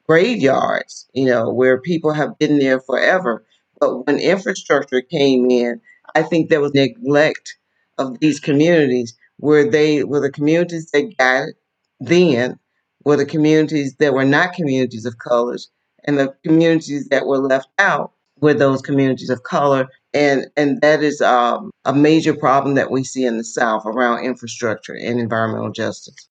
graveyards, 0.06 1.08
you 1.14 1.26
know, 1.26 1.50
where 1.50 1.80
people 1.80 2.12
have 2.12 2.38
been 2.38 2.60
there 2.60 2.80
forever. 2.80 3.44
But 3.80 4.06
when 4.06 4.20
infrastructure 4.20 5.02
came 5.02 5.50
in, 5.50 5.82
I 6.14 6.24
think 6.24 6.50
there 6.50 6.62
was 6.62 6.74
neglect 6.74 7.58
of 7.98 8.20
these 8.20 8.40
communities 8.40 9.16
where 9.38 9.70
they 9.70 10.04
were 10.04 10.20
the 10.20 10.32
communities 10.32 10.90
that 10.92 11.18
got 11.18 11.50
it 11.50 11.56
then 12.00 12.60
were 13.04 13.18
the 13.18 13.26
communities 13.26 13.96
that 14.00 14.14
were 14.14 14.26
not 14.26 14.54
communities 14.54 15.06
of 15.06 15.18
colors 15.18 15.70
and 16.06 16.18
the 16.18 16.34
communities 16.44 17.10
that 17.10 17.26
were 17.26 17.40
left 17.40 17.68
out 17.80 18.12
were 18.40 18.54
those 18.54 18.82
communities 18.82 19.30
of 19.30 19.44
color. 19.44 19.88
And 20.14 20.48
and 20.56 20.80
that 20.82 21.04
is 21.04 21.22
um, 21.22 21.72
a 21.84 21.94
major 21.94 22.34
problem 22.34 22.76
that 22.76 22.92
we 22.92 23.04
see 23.04 23.26
in 23.26 23.38
the 23.38 23.44
south 23.44 23.86
around 23.86 24.24
infrastructure 24.24 24.94
and 24.94 25.20
environmental 25.20 25.72
justice 25.72 26.30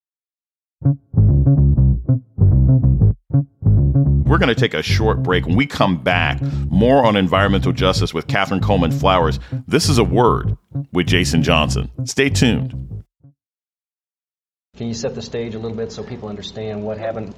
We're 4.34 4.38
going 4.38 4.52
to 4.52 4.60
take 4.60 4.74
a 4.74 4.82
short 4.82 5.22
break. 5.22 5.46
When 5.46 5.54
we 5.54 5.64
come 5.64 6.02
back, 6.02 6.42
more 6.68 7.06
on 7.06 7.14
environmental 7.14 7.70
justice 7.70 8.12
with 8.12 8.26
Catherine 8.26 8.60
Coleman 8.60 8.90
Flowers. 8.90 9.38
This 9.68 9.88
is 9.88 9.98
a 9.98 10.02
word 10.02 10.58
with 10.92 11.06
Jason 11.06 11.44
Johnson. 11.44 11.88
Stay 12.04 12.30
tuned. 12.30 13.04
Can 14.76 14.88
you 14.88 14.94
set 14.94 15.14
the 15.14 15.22
stage 15.22 15.54
a 15.54 15.60
little 15.60 15.76
bit 15.76 15.92
so 15.92 16.02
people 16.02 16.28
understand 16.28 16.82
what 16.82 16.98
happened? 16.98 17.32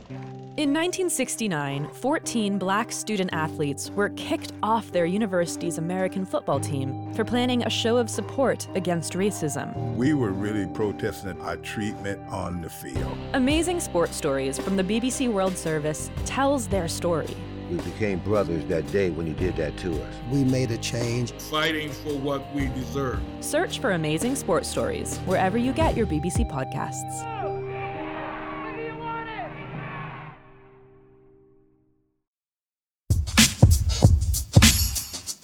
In 0.57 0.71
1969, 0.71 1.87
14 1.93 2.57
black 2.57 2.91
student 2.91 3.29
athletes 3.35 3.91
were 3.91 4.09
kicked 4.09 4.55
off 4.63 4.91
their 4.91 5.05
university's 5.05 5.77
American 5.77 6.25
football 6.25 6.59
team 6.59 7.13
for 7.13 7.27
planning 7.27 7.63
a 7.65 7.69
show 7.69 7.99
of 7.99 8.09
support 8.09 8.67
against 8.75 9.13
racism. 9.13 9.77
We 9.97 10.15
were 10.15 10.31
really 10.31 10.67
protesting 10.67 11.39
our 11.43 11.59
treatment 11.59 12.27
on 12.31 12.63
the 12.63 12.71
field. 12.71 13.19
Amazing 13.35 13.81
Sports 13.81 14.17
Stories 14.17 14.59
from 14.59 14.79
the 14.79 14.83
BBC 14.83 15.31
World 15.31 15.59
Service 15.59 16.11
tells 16.25 16.69
their 16.69 16.89
story. 16.89 17.37
We 17.71 17.77
became 17.77 18.21
brothers 18.21 18.65
that 18.67 18.91
day 18.91 19.11
when 19.11 19.27
you 19.27 19.35
did 19.35 19.57
that 19.57 19.77
to 19.79 19.93
us. 20.03 20.15
We 20.31 20.43
made 20.43 20.71
a 20.71 20.79
change. 20.79 21.33
Fighting 21.33 21.91
for 21.91 22.15
what 22.15 22.55
we 22.55 22.69
deserve. 22.69 23.21
Search 23.41 23.79
for 23.79 23.91
Amazing 23.93 24.37
Sports 24.37 24.71
Stories 24.71 25.19
wherever 25.27 25.59
you 25.59 25.75
get 25.75 25.99
your 25.99 26.07
BBC 26.07 26.51
podcasts. 26.51 27.36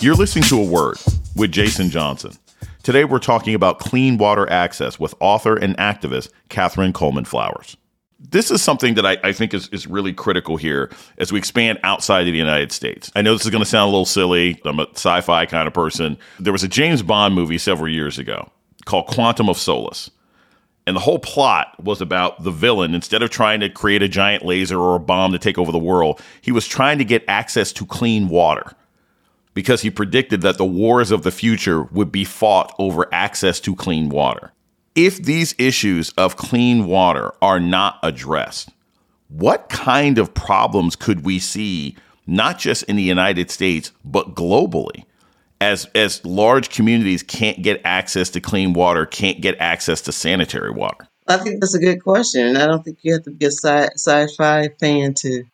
You're 0.02 0.16
listening 0.16 0.42
to 0.46 0.58
A 0.58 0.64
Word 0.64 0.96
with 1.36 1.52
Jason 1.52 1.88
Johnson. 1.88 2.32
Today 2.82 3.04
we're 3.04 3.20
talking 3.20 3.54
about 3.54 3.78
clean 3.78 4.18
water 4.18 4.50
access 4.50 4.98
with 4.98 5.14
author 5.20 5.54
and 5.54 5.76
activist 5.76 6.30
Catherine 6.48 6.92
Coleman 6.92 7.24
Flowers. 7.24 7.76
This 8.18 8.50
is 8.50 8.60
something 8.60 8.94
that 8.94 9.06
I, 9.06 9.16
I 9.22 9.32
think 9.32 9.54
is, 9.54 9.68
is 9.68 9.86
really 9.86 10.12
critical 10.12 10.56
here 10.56 10.90
as 11.18 11.30
we 11.30 11.38
expand 11.38 11.78
outside 11.84 12.26
of 12.26 12.32
the 12.32 12.38
United 12.38 12.72
States. 12.72 13.12
I 13.14 13.22
know 13.22 13.32
this 13.34 13.44
is 13.44 13.52
going 13.52 13.62
to 13.62 13.70
sound 13.70 13.90
a 13.90 13.92
little 13.92 14.04
silly. 14.04 14.60
I'm 14.64 14.80
a 14.80 14.88
sci 14.90 15.20
fi 15.20 15.46
kind 15.46 15.68
of 15.68 15.72
person. 15.72 16.18
There 16.40 16.52
was 16.52 16.64
a 16.64 16.68
James 16.68 17.04
Bond 17.04 17.36
movie 17.36 17.58
several 17.58 17.88
years 17.88 18.18
ago 18.18 18.50
called 18.86 19.06
Quantum 19.06 19.48
of 19.48 19.56
Solace. 19.56 20.10
And 20.84 20.96
the 20.96 21.00
whole 21.00 21.20
plot 21.20 21.76
was 21.80 22.00
about 22.00 22.42
the 22.42 22.50
villain, 22.50 22.96
instead 22.96 23.22
of 23.22 23.30
trying 23.30 23.60
to 23.60 23.68
create 23.68 24.02
a 24.02 24.08
giant 24.08 24.44
laser 24.44 24.80
or 24.80 24.96
a 24.96 24.98
bomb 24.98 25.30
to 25.30 25.38
take 25.38 25.58
over 25.58 25.70
the 25.70 25.78
world, 25.78 26.20
he 26.40 26.50
was 26.50 26.66
trying 26.66 26.98
to 26.98 27.04
get 27.04 27.24
access 27.28 27.72
to 27.74 27.86
clean 27.86 28.28
water 28.28 28.72
because 29.54 29.82
he 29.82 29.90
predicted 29.90 30.40
that 30.42 30.58
the 30.58 30.64
wars 30.64 31.10
of 31.10 31.22
the 31.22 31.30
future 31.30 31.82
would 31.84 32.10
be 32.10 32.24
fought 32.24 32.74
over 32.78 33.06
access 33.12 33.60
to 33.60 33.74
clean 33.74 34.08
water. 34.08 34.52
If 34.94 35.22
these 35.22 35.54
issues 35.58 36.10
of 36.18 36.36
clean 36.36 36.86
water 36.86 37.32
are 37.40 37.60
not 37.60 37.98
addressed, 38.02 38.70
what 39.28 39.68
kind 39.68 40.18
of 40.18 40.34
problems 40.34 40.96
could 40.96 41.24
we 41.24 41.38
see, 41.38 41.96
not 42.26 42.58
just 42.58 42.82
in 42.84 42.96
the 42.96 43.02
United 43.02 43.50
States, 43.50 43.92
but 44.04 44.34
globally? 44.34 45.04
As, 45.60 45.86
as 45.94 46.24
large 46.24 46.70
communities 46.70 47.22
can't 47.22 47.62
get 47.62 47.80
access 47.84 48.28
to 48.30 48.40
clean 48.40 48.72
water, 48.72 49.06
can't 49.06 49.40
get 49.40 49.56
access 49.58 50.00
to 50.02 50.12
sanitary 50.12 50.72
water? 50.72 51.08
I 51.28 51.36
think 51.36 51.60
that's 51.60 51.74
a 51.74 51.78
good 51.78 52.02
question, 52.02 52.46
and 52.46 52.58
I 52.58 52.66
don't 52.66 52.84
think 52.84 52.98
you 53.02 53.12
have 53.12 53.22
to 53.22 53.30
be 53.30 53.46
a 53.46 53.50
sci- 53.50 53.90
sci-fi 53.94 54.68
fan 54.80 55.14
to 55.14 55.44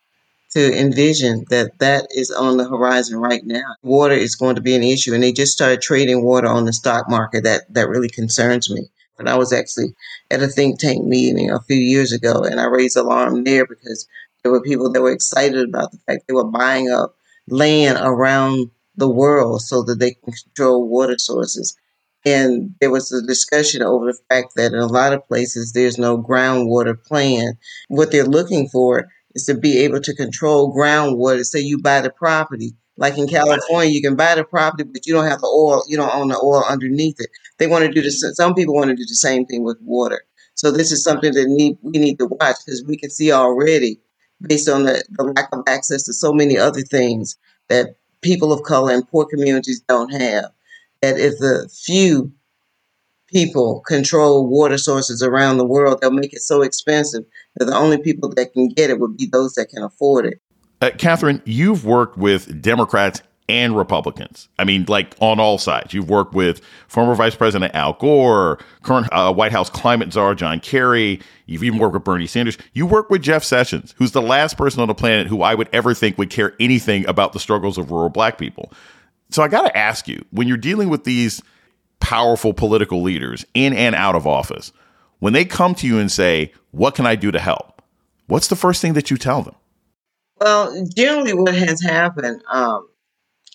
to 0.51 0.79
envision 0.79 1.45
that 1.49 1.77
that 1.79 2.07
is 2.11 2.31
on 2.31 2.57
the 2.57 2.67
horizon 2.67 3.17
right 3.17 3.45
now. 3.45 3.75
Water 3.83 4.15
is 4.15 4.35
going 4.35 4.55
to 4.55 4.61
be 4.61 4.75
an 4.75 4.83
issue, 4.83 5.13
and 5.13 5.23
they 5.23 5.31
just 5.31 5.53
started 5.53 5.81
trading 5.81 6.23
water 6.23 6.47
on 6.47 6.65
the 6.65 6.73
stock 6.73 7.09
market. 7.09 7.43
That 7.43 7.71
that 7.73 7.89
really 7.89 8.09
concerns 8.09 8.69
me. 8.69 8.89
And 9.19 9.29
I 9.29 9.35
was 9.35 9.51
actually 9.51 9.93
at 10.31 10.41
a 10.41 10.47
think 10.47 10.79
tank 10.79 11.05
meeting 11.05 11.51
a 11.51 11.61
few 11.61 11.77
years 11.77 12.11
ago, 12.11 12.43
and 12.43 12.59
I 12.59 12.65
raised 12.65 12.97
alarm 12.97 13.43
there 13.43 13.65
because 13.65 14.07
there 14.43 14.51
were 14.51 14.61
people 14.61 14.91
that 14.91 15.01
were 15.01 15.11
excited 15.11 15.67
about 15.67 15.91
the 15.91 15.99
fact 16.07 16.23
they 16.27 16.33
were 16.33 16.49
buying 16.49 16.89
up 16.89 17.15
land 17.47 17.97
around 18.01 18.71
the 18.95 19.09
world 19.09 19.61
so 19.61 19.83
that 19.83 19.99
they 19.99 20.11
can 20.11 20.33
control 20.33 20.87
water 20.87 21.17
sources. 21.17 21.75
And 22.25 22.75
there 22.81 22.91
was 22.91 23.11
a 23.11 23.25
discussion 23.25 23.81
over 23.81 24.07
the 24.07 24.19
fact 24.29 24.53
that 24.55 24.73
in 24.73 24.79
a 24.79 24.87
lot 24.87 25.13
of 25.13 25.25
places 25.27 25.71
there's 25.71 25.97
no 25.97 26.21
groundwater 26.21 27.01
plan. 27.01 27.53
What 27.87 28.11
they're 28.11 28.25
looking 28.25 28.67
for 28.67 29.07
is 29.35 29.45
to 29.45 29.55
be 29.55 29.79
able 29.79 30.01
to 30.01 30.15
control 30.15 30.73
groundwater. 30.75 31.43
Say 31.43 31.59
you 31.59 31.81
buy 31.81 32.01
the 32.01 32.09
property, 32.09 32.73
like 32.99 33.17
in 33.17 33.27
California, 33.29 33.93
you 33.93 34.01
can 34.01 34.17
buy 34.17 34.35
the 34.35 34.43
property, 34.43 34.83
but 34.83 35.07
you 35.07 35.13
don't 35.13 35.25
have 35.27 35.39
the 35.39 35.47
oil. 35.47 35.83
You 35.87 35.95
don't 35.95 36.13
own 36.13 36.27
the 36.27 36.37
oil 36.37 36.65
underneath 36.69 37.15
it. 37.19 37.29
They 37.57 37.65
want 37.65 37.85
to 37.85 37.91
do 37.91 38.01
this. 38.01 38.21
Some 38.33 38.53
people 38.53 38.75
want 38.75 38.89
to 38.89 38.95
do 38.95 39.05
the 39.05 39.15
same 39.15 39.45
thing 39.45 39.63
with 39.63 39.77
water. 39.81 40.21
So 40.55 40.69
this 40.69 40.91
is 40.91 41.01
something 41.01 41.33
that 41.33 41.47
need 41.47 41.77
we 41.81 41.97
need 41.97 42.19
to 42.19 42.25
watch 42.25 42.57
because 42.65 42.83
we 42.85 42.97
can 42.97 43.09
see 43.09 43.31
already, 43.31 44.01
based 44.41 44.67
on 44.67 44.83
the, 44.83 45.01
the 45.11 45.23
lack 45.23 45.47
of 45.53 45.63
access 45.65 46.03
to 46.03 46.13
so 46.13 46.33
many 46.33 46.57
other 46.57 46.81
things 46.81 47.37
that 47.69 47.95
people 48.19 48.51
of 48.51 48.63
color 48.63 48.93
and 48.93 49.07
poor 49.07 49.25
communities 49.25 49.81
don't 49.87 50.11
have. 50.11 50.51
That 51.01 51.17
if 51.17 51.39
the 51.39 51.69
few 51.85 52.33
people 53.31 53.81
control 53.81 54.47
water 54.47 54.77
sources 54.77 55.21
around 55.21 55.57
the 55.57 55.65
world, 55.65 55.99
they'll 56.01 56.11
make 56.11 56.33
it 56.33 56.41
so 56.41 56.61
expensive 56.61 57.23
that 57.55 57.65
the 57.65 57.75
only 57.75 57.97
people 57.97 58.29
that 58.35 58.53
can 58.53 58.69
get 58.69 58.89
it 58.89 58.99
would 58.99 59.17
be 59.17 59.25
those 59.25 59.53
that 59.53 59.69
can 59.69 59.83
afford 59.83 60.25
it. 60.25 60.41
Uh, 60.81 60.91
Catherine, 60.97 61.41
you've 61.45 61.85
worked 61.85 62.17
with 62.17 62.61
Democrats 62.61 63.21
and 63.49 63.75
Republicans. 63.75 64.47
I 64.59 64.63
mean, 64.63 64.85
like 64.87 65.15
on 65.19 65.39
all 65.39 65.57
sides. 65.57 65.91
You've 65.93 66.09
worked 66.09 66.35
with 66.35 66.61
former 66.87 67.15
Vice 67.15 67.35
President 67.35 67.73
Al 67.73 67.93
Gore, 67.93 68.59
current 68.83 69.07
uh, 69.11 69.33
White 69.33 69.51
House 69.51 69.71
climate 69.71 70.13
czar 70.13 70.35
John 70.35 70.59
Kerry. 70.59 71.19
You've 71.47 71.63
even 71.63 71.79
worked 71.79 71.95
with 71.95 72.03
Bernie 72.03 72.27
Sanders. 72.27 72.59
You 72.73 72.85
work 72.85 73.09
with 73.09 73.23
Jeff 73.23 73.43
Sessions, 73.43 73.95
who's 73.97 74.11
the 74.11 74.21
last 74.21 74.55
person 74.55 74.81
on 74.81 74.87
the 74.87 74.93
planet 74.93 75.25
who 75.27 75.41
I 75.41 75.55
would 75.55 75.67
ever 75.73 75.95
think 75.95 76.17
would 76.19 76.29
care 76.29 76.55
anything 76.59 77.07
about 77.07 77.33
the 77.33 77.39
struggles 77.39 77.79
of 77.79 77.89
rural 77.89 78.09
black 78.09 78.37
people. 78.37 78.71
So 79.31 79.41
I 79.41 79.47
got 79.47 79.63
to 79.63 79.75
ask 79.75 80.07
you, 80.07 80.23
when 80.29 80.47
you're 80.47 80.57
dealing 80.57 80.89
with 80.89 81.03
these 81.03 81.41
powerful 81.99 82.53
political 82.53 83.01
leaders 83.01 83.45
in 83.53 83.73
and 83.73 83.95
out 83.95 84.15
of 84.15 84.25
office, 84.27 84.71
when 85.19 85.33
they 85.33 85.45
come 85.45 85.75
to 85.75 85.87
you 85.87 85.99
and 85.99 86.11
say, 86.11 86.53
What 86.71 86.95
can 86.95 87.05
I 87.05 87.15
do 87.15 87.31
to 87.31 87.39
help? 87.39 87.81
What's 88.27 88.47
the 88.47 88.55
first 88.55 88.81
thing 88.81 88.93
that 88.93 89.09
you 89.09 89.17
tell 89.17 89.41
them? 89.41 89.55
Well, 90.39 90.85
generally, 90.95 91.33
what 91.33 91.55
has 91.55 91.81
happened, 91.81 92.41
um, 92.49 92.87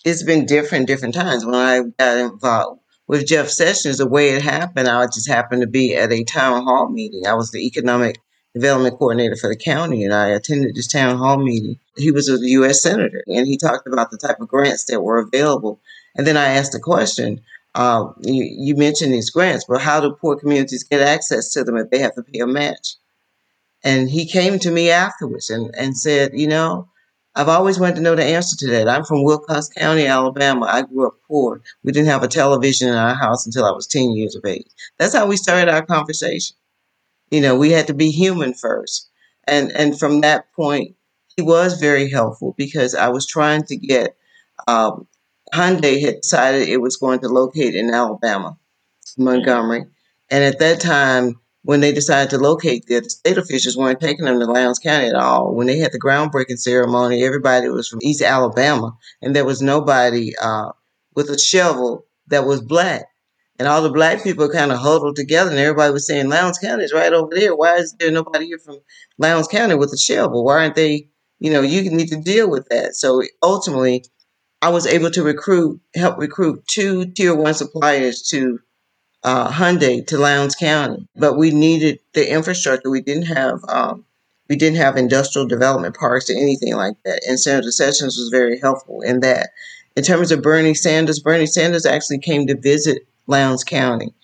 it's 0.05 0.23
been 0.23 0.47
different 0.47 0.87
different 0.87 1.15
times. 1.15 1.45
When 1.45 1.55
I 1.55 1.81
got 1.99 2.19
involved 2.19 2.81
with 3.07 3.27
Jeff 3.27 3.49
Sessions, 3.49 3.99
the 3.99 4.09
way 4.09 4.31
it 4.31 4.43
happened, 4.43 4.89
I 4.89 5.07
just 5.07 5.29
happened 5.29 5.63
to 5.63 5.67
be 5.67 5.95
at 5.95 6.13
a 6.13 6.25
town 6.25 6.65
hall 6.65 6.89
meeting. 6.91 7.27
I 7.27 7.35
was 7.35 7.51
the 7.51 7.67
economic 7.67 8.19
development 8.55 8.99
coordinator 8.99 9.37
for 9.37 9.49
the 9.49 9.57
county, 9.57 10.05
and 10.05 10.15
I 10.15 10.29
attended 10.29 10.75
this 10.75 10.87
town 10.87 11.19
hall 11.19 11.39
meeting. 11.39 11.79
He 11.97 12.11
was 12.11 12.29
a 12.29 12.39
U.S. 12.41 12.83
senator, 12.83 13.23
and 13.27 13.47
he 13.47 13.57
talked 13.57 13.87
about 13.87 14.11
the 14.11 14.19
type 14.19 14.41
of 14.41 14.49
grants 14.49 14.85
that 14.85 15.03
were 15.03 15.19
available. 15.19 15.81
And 16.17 16.27
then 16.27 16.37
I 16.37 16.51
asked 16.51 16.73
the 16.73 16.81
question 16.81 17.41
uh, 17.75 18.07
you, 18.23 18.45
you 18.45 18.76
mentioned 18.76 19.12
these 19.12 19.31
grants, 19.31 19.64
but 19.69 19.81
how 19.81 20.00
do 20.00 20.16
poor 20.21 20.37
communities 20.37 20.85
get 20.85 21.00
access 21.00 21.52
to 21.52 21.64
them 21.64 21.76
if 21.76 21.90
they 21.90 21.99
have 21.99 22.14
to 22.14 22.23
pay 22.23 22.40
a 22.40 22.47
match? 22.47 22.97
And 23.83 24.09
he 24.09 24.26
came 24.26 24.59
to 24.61 24.71
me 24.71 24.90
afterwards 24.90 25.50
and, 25.50 25.75
and 25.76 25.97
said, 25.97 26.33
You 26.35 26.47
know, 26.47 26.88
I've 27.35 27.49
always 27.49 27.78
wanted 27.78 27.97
to 27.97 28.00
know 28.02 28.14
the 28.14 28.25
answer 28.25 28.57
to 28.57 28.71
that. 28.73 28.88
I'm 28.88 29.04
from 29.04 29.25
Wilcox 29.25 29.69
County, 29.69 30.07
Alabama. 30.07 30.66
I 30.66 30.83
grew 30.83 31.09
up 31.09 31.16
poor. 31.26 31.61
We 31.83 31.93
didn't 31.93 32.09
have 32.09 32.23
a 32.23 32.28
television 32.28 32.88
in 32.88 32.95
our 32.95 33.14
house 33.14 33.45
until 33.45 33.64
I 33.64 33.73
was 33.73 33.88
10 33.88 34.12
years 34.12 34.37
of 34.37 34.45
age. 34.45 34.69
That's 34.99 35.14
how 35.14 35.26
we 35.26 35.37
started 35.37 35.69
our 35.69 35.85
conversation. 35.85 36.57
You 37.31 37.40
know, 37.40 37.57
we 37.57 37.73
had 37.73 37.88
to 37.88 37.95
be 37.95 38.11
human 38.11 38.54
first. 38.54 39.11
And, 39.47 39.73
and 39.73 39.99
from 39.99 40.21
that 40.21 40.52
point, 40.54 40.95
he 41.37 41.43
was 41.43 41.81
very 41.81 42.09
helpful 42.09 42.54
because 42.57 42.95
I 42.95 43.09
was 43.09 43.26
trying 43.26 43.64
to 43.64 43.76
get 43.76 44.16
um, 44.69 45.09
Hyundai 45.55 46.01
had 46.01 46.17
decided 46.23 46.69
it 46.69 46.81
was 46.81 46.97
going 46.97 47.21
to 47.21 47.29
locate 47.29 47.75
in 47.75 47.95
Alabama, 47.95 48.59
Montgomery. 49.17 49.85
And 50.31 50.43
at 50.43 50.59
that 50.59 50.81
time, 50.81 51.37
when 51.63 51.81
they 51.81 51.93
decided 51.93 52.31
to 52.31 52.39
locate 52.39 52.85
there, 52.89 53.01
the 53.01 53.09
state 53.09 53.39
officials 53.39 53.77
weren't 53.77 54.01
taking 54.01 54.25
them 54.25 54.39
to 54.41 54.47
Lowndes 54.47 54.79
County 54.79 55.07
at 55.09 55.15
all. 55.15 55.55
When 55.55 55.67
they 55.67 55.79
had 55.79 55.93
the 55.93 56.01
groundbreaking 56.01 56.59
ceremony, 56.59 57.25
everybody 57.25 57.69
was 57.69 57.89
from 57.89 58.01
East 58.03 58.21
Alabama, 58.21 58.97
and 59.23 59.35
there 59.35 59.47
was 59.47 59.63
nobody 59.63 60.33
uh, 60.37 60.73
with 61.15 61.31
a 61.31 61.39
shovel 61.39 62.07
that 62.27 62.45
was 62.45 62.61
black. 62.61 63.07
And 63.59 63.69
all 63.69 63.83
the 63.83 63.91
black 63.91 64.25
people 64.25 64.49
kind 64.49 64.73
of 64.73 64.79
huddled 64.79 65.17
together, 65.17 65.51
and 65.51 65.59
everybody 65.59 65.93
was 65.93 66.07
saying, 66.07 66.29
Lowndes 66.29 66.59
County 66.59 66.85
is 66.85 66.93
right 66.93 67.13
over 67.13 67.31
there. 67.33 67.55
Why 67.55 67.77
is 67.77 67.95
there 67.99 68.11
nobody 68.11 68.47
here 68.47 68.59
from 68.59 68.81
Lowndes 69.19 69.49
County 69.49 69.77
with 69.77 69.93
a 69.93 69.99
shovel? 69.99 70.45
Why 70.45 70.65
aren't 70.65 70.75
they, 70.75 71.09
you 71.39 71.51
know, 71.53 71.63
you 71.63 71.89
need 71.91 72.09
to 72.09 72.21
deal 72.21 72.51
with 72.51 72.67
that. 72.71 72.97
So 72.97 73.23
ultimately, 73.43 74.05
I 74.64 74.68
was 74.68 74.87
able 74.87 75.11
to 75.11 75.23
recruit, 75.23 75.78
help 75.94 76.16
recruit 76.16 76.66
two 76.66 77.04
tier 77.04 77.35
one 77.35 77.52
suppliers 77.52 78.23
to 78.30 78.61
uh, 79.23 79.50
Hyundai 79.50 80.06
to 80.06 80.16
Lowndes 80.16 80.54
County, 80.54 81.06
but 81.14 81.37
we 81.37 81.50
needed 81.50 81.99
the 82.14 82.33
infrastructure. 82.33 82.88
We 82.88 83.02
didn't 83.02 83.26
have 83.26 83.61
um, 83.68 84.06
we 84.49 84.56
didn't 84.56 84.78
have 84.78 84.97
industrial 84.97 85.47
development 85.47 85.99
parks 85.99 86.30
or 86.30 86.33
anything 86.33 86.76
like 86.76 86.94
that. 87.04 87.21
And 87.28 87.38
Senator 87.38 87.71
Sessions 87.73 88.16
was 88.16 88.30
very 88.30 88.59
helpful 88.59 89.02
in 89.02 89.21
that. 89.21 89.50
In 89.97 90.02
terms 90.02 90.33
of 90.33 90.40
Bernie 90.40 90.73
Sanders, 90.73 91.18
Bernie 91.18 91.44
Sanders 91.44 91.85
actually 91.85 92.21
came 92.21 92.47
to 92.47 92.56
visit 92.56 93.06
Lowndes 93.26 93.64
County. 93.64 94.14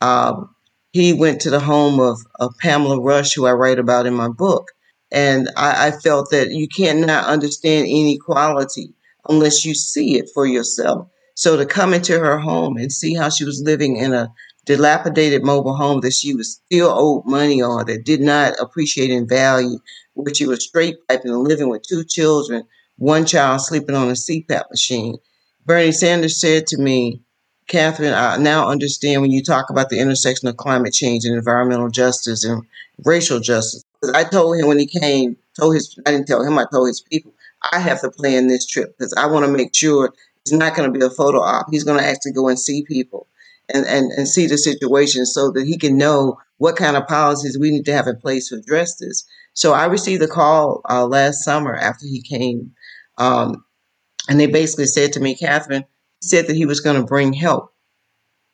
Um, 0.00 0.54
he 0.92 1.12
went 1.12 1.40
to 1.40 1.50
the 1.50 1.58
home 1.58 1.98
of, 1.98 2.20
of 2.38 2.56
Pamela 2.58 3.00
Rush, 3.00 3.34
who 3.34 3.46
I 3.46 3.52
write 3.52 3.80
about 3.80 4.06
in 4.06 4.14
my 4.14 4.28
book. 4.28 4.70
And 5.10 5.48
I, 5.56 5.88
I 5.88 5.90
felt 5.90 6.30
that 6.30 6.52
you 6.52 6.68
cannot 6.68 7.24
understand 7.24 7.88
inequality 7.88 8.94
unless 9.28 9.64
you 9.64 9.74
see 9.74 10.18
it 10.18 10.28
for 10.34 10.46
yourself. 10.46 11.08
So 11.34 11.56
to 11.56 11.66
come 11.66 11.94
into 11.94 12.18
her 12.18 12.38
home 12.38 12.76
and 12.76 12.92
see 12.92 13.14
how 13.14 13.28
she 13.28 13.44
was 13.44 13.62
living 13.62 13.96
in 13.96 14.12
a 14.12 14.32
dilapidated 14.66 15.44
mobile 15.44 15.76
home 15.76 16.00
that 16.00 16.12
she 16.12 16.34
was 16.34 16.60
still 16.66 16.90
owed 16.90 17.24
money 17.26 17.62
on, 17.62 17.86
that 17.86 18.04
did 18.04 18.20
not 18.20 18.54
appreciate 18.60 19.10
in 19.10 19.28
value, 19.28 19.78
where 20.14 20.34
she 20.34 20.46
was 20.46 20.64
straight 20.64 20.96
piping 21.08 21.30
and 21.30 21.46
living 21.46 21.68
with 21.68 21.82
two 21.82 22.04
children, 22.04 22.64
one 22.96 23.24
child 23.24 23.60
sleeping 23.60 23.94
on 23.94 24.08
a 24.08 24.12
CPAP 24.12 24.68
machine. 24.70 25.16
Bernie 25.64 25.92
Sanders 25.92 26.40
said 26.40 26.66
to 26.66 26.78
me, 26.78 27.22
Catherine, 27.68 28.14
I 28.14 28.38
now 28.38 28.68
understand 28.68 29.20
when 29.20 29.30
you 29.30 29.42
talk 29.42 29.70
about 29.70 29.90
the 29.90 30.00
intersection 30.00 30.48
of 30.48 30.56
climate 30.56 30.94
change 30.94 31.24
and 31.24 31.36
environmental 31.36 31.90
justice 31.90 32.42
and 32.42 32.62
racial 33.04 33.40
justice. 33.40 33.84
I 34.14 34.24
told 34.24 34.58
him 34.58 34.68
when 34.68 34.78
he 34.78 34.86
came, 34.86 35.36
told 35.58 35.74
his 35.74 35.98
I 36.06 36.12
didn't 36.12 36.26
tell 36.26 36.42
him, 36.42 36.58
I 36.58 36.64
told 36.72 36.88
his 36.88 37.02
people, 37.02 37.32
I 37.72 37.80
have 37.80 38.00
to 38.02 38.10
plan 38.10 38.46
this 38.46 38.66
trip 38.66 38.96
because 38.96 39.12
I 39.14 39.26
want 39.26 39.46
to 39.46 39.52
make 39.52 39.74
sure 39.74 40.12
it's 40.42 40.52
not 40.52 40.74
going 40.74 40.92
to 40.92 40.98
be 40.98 41.04
a 41.04 41.10
photo 41.10 41.40
op. 41.40 41.66
He's 41.70 41.84
going 41.84 41.98
to 41.98 42.06
actually 42.06 42.32
go 42.32 42.48
and 42.48 42.58
see 42.58 42.84
people 42.84 43.26
and, 43.72 43.86
and, 43.86 44.10
and 44.12 44.28
see 44.28 44.46
the 44.46 44.58
situation 44.58 45.26
so 45.26 45.50
that 45.50 45.66
he 45.66 45.76
can 45.76 45.98
know 45.98 46.38
what 46.58 46.76
kind 46.76 46.96
of 46.96 47.06
policies 47.06 47.58
we 47.58 47.70
need 47.70 47.84
to 47.84 47.92
have 47.92 48.06
in 48.06 48.16
place 48.16 48.48
to 48.48 48.56
address 48.56 48.96
this. 48.96 49.24
So 49.54 49.72
I 49.72 49.86
received 49.86 50.22
a 50.22 50.28
call 50.28 50.82
uh, 50.88 51.06
last 51.06 51.44
summer 51.44 51.74
after 51.74 52.06
he 52.06 52.22
came, 52.22 52.72
um, 53.16 53.64
and 54.28 54.38
they 54.38 54.46
basically 54.46 54.86
said 54.86 55.12
to 55.12 55.20
me, 55.20 55.34
Catherine, 55.34 55.84
he 56.20 56.28
said 56.28 56.46
that 56.46 56.56
he 56.56 56.66
was 56.66 56.80
going 56.80 57.00
to 57.00 57.06
bring 57.06 57.32
help, 57.32 57.72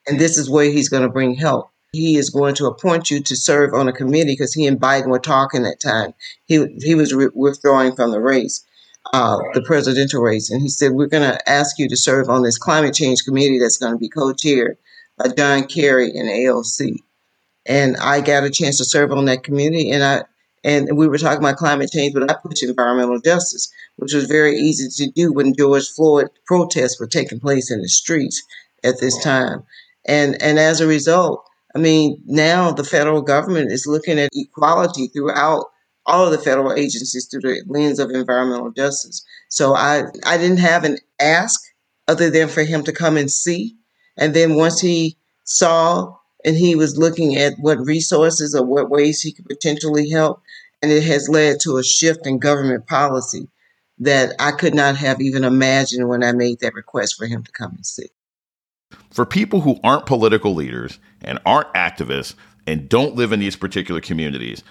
and 0.06 0.18
this 0.18 0.38
is 0.38 0.48
where 0.48 0.70
he's 0.70 0.88
going 0.88 1.02
to 1.02 1.08
bring 1.08 1.34
help. 1.34 1.70
He 1.92 2.16
is 2.16 2.30
going 2.30 2.54
to 2.56 2.66
appoint 2.66 3.10
you 3.10 3.20
to 3.22 3.36
serve 3.36 3.72
on 3.72 3.86
a 3.86 3.92
committee 3.92 4.32
because 4.32 4.52
he 4.52 4.66
and 4.66 4.80
Biden 4.80 5.08
were 5.08 5.20
talking 5.20 5.62
that 5.62 5.80
time. 5.80 6.12
He 6.46 6.66
he 6.82 6.94
was 6.94 7.14
re- 7.14 7.28
withdrawing 7.34 7.94
from 7.94 8.10
the 8.10 8.20
race, 8.20 8.64
uh, 9.12 9.38
the 9.52 9.62
presidential 9.62 10.22
race, 10.22 10.50
and 10.50 10.62
he 10.62 10.68
said 10.68 10.92
we're 10.92 11.06
going 11.06 11.28
to 11.28 11.48
ask 11.48 11.78
you 11.78 11.88
to 11.88 11.96
serve 11.96 12.28
on 12.28 12.42
this 12.42 12.58
climate 12.58 12.94
change 12.94 13.22
committee 13.24 13.58
that's 13.58 13.76
going 13.76 13.92
to 13.92 13.98
be 13.98 14.08
co-chaired 14.08 14.76
by 15.18 15.28
John 15.28 15.66
Kerry 15.66 16.10
and 16.10 16.28
AOC. 16.28 16.96
And 17.66 17.96
I 17.96 18.20
got 18.20 18.44
a 18.44 18.50
chance 18.50 18.78
to 18.78 18.84
serve 18.84 19.12
on 19.12 19.26
that 19.26 19.42
committee, 19.42 19.90
and 19.90 20.02
I 20.02 20.24
and 20.64 20.96
we 20.96 21.06
were 21.06 21.18
talking 21.18 21.38
about 21.38 21.58
climate 21.58 21.90
change, 21.90 22.14
but 22.14 22.30
I 22.30 22.34
pushed 22.42 22.62
environmental 22.62 23.20
justice, 23.20 23.70
which 23.96 24.14
was 24.14 24.24
very 24.24 24.56
easy 24.56 24.88
to 25.04 25.12
do 25.12 25.32
when 25.32 25.54
George 25.54 25.88
Floyd 25.90 26.30
protests 26.46 26.98
were 26.98 27.06
taking 27.06 27.38
place 27.38 27.70
in 27.70 27.82
the 27.82 27.88
streets 27.88 28.42
at 28.82 28.98
this 29.00 29.22
time. 29.22 29.62
And 30.06 30.40
and 30.42 30.58
as 30.58 30.80
a 30.80 30.86
result, 30.86 31.44
I 31.74 31.78
mean, 31.78 32.22
now 32.26 32.70
the 32.70 32.84
federal 32.84 33.20
government 33.20 33.72
is 33.72 33.86
looking 33.86 34.18
at 34.18 34.30
equality 34.32 35.08
throughout 35.08 35.66
all 36.06 36.26
of 36.26 36.32
the 36.32 36.38
federal 36.38 36.72
agencies 36.72 37.26
through 37.26 37.40
the 37.40 37.62
lens 37.66 37.98
of 37.98 38.10
environmental 38.10 38.70
justice. 38.70 39.24
So 39.48 39.74
I 39.74 40.04
I 40.26 40.36
didn't 40.36 40.58
have 40.58 40.84
an 40.84 40.98
ask 41.20 41.60
other 42.08 42.30
than 42.30 42.48
for 42.48 42.62
him 42.62 42.82
to 42.84 42.92
come 42.92 43.16
and 43.16 43.30
see. 43.30 43.76
And 44.16 44.34
then 44.34 44.54
once 44.54 44.80
he 44.80 45.16
saw 45.44 46.16
and 46.44 46.56
he 46.56 46.74
was 46.74 46.98
looking 46.98 47.36
at 47.36 47.54
what 47.58 47.78
resources 47.78 48.54
or 48.54 48.64
what 48.64 48.90
ways 48.90 49.20
he 49.20 49.32
could 49.32 49.46
potentially 49.46 50.10
help, 50.10 50.42
and 50.82 50.92
it 50.92 51.02
has 51.04 51.28
led 51.28 51.60
to 51.60 51.78
a 51.78 51.84
shift 51.84 52.26
in 52.26 52.38
government 52.38 52.86
policy 52.86 53.48
that 53.98 54.34
I 54.38 54.50
could 54.52 54.74
not 54.74 54.96
have 54.96 55.20
even 55.20 55.44
imagined 55.44 56.08
when 56.08 56.22
I 56.22 56.32
made 56.32 56.60
that 56.60 56.74
request 56.74 57.16
for 57.16 57.26
him 57.26 57.42
to 57.44 57.52
come 57.52 57.72
and 57.74 57.86
see. 57.86 58.08
For 59.10 59.24
people 59.24 59.60
who 59.60 59.78
aren't 59.82 60.06
political 60.06 60.54
leaders 60.54 60.98
and 61.22 61.38
aren't 61.46 61.72
activists 61.74 62.34
and 62.66 62.88
don't 62.88 63.14
live 63.14 63.32
in 63.32 63.40
these 63.40 63.56
particular 63.56 64.00
communities, 64.00 64.62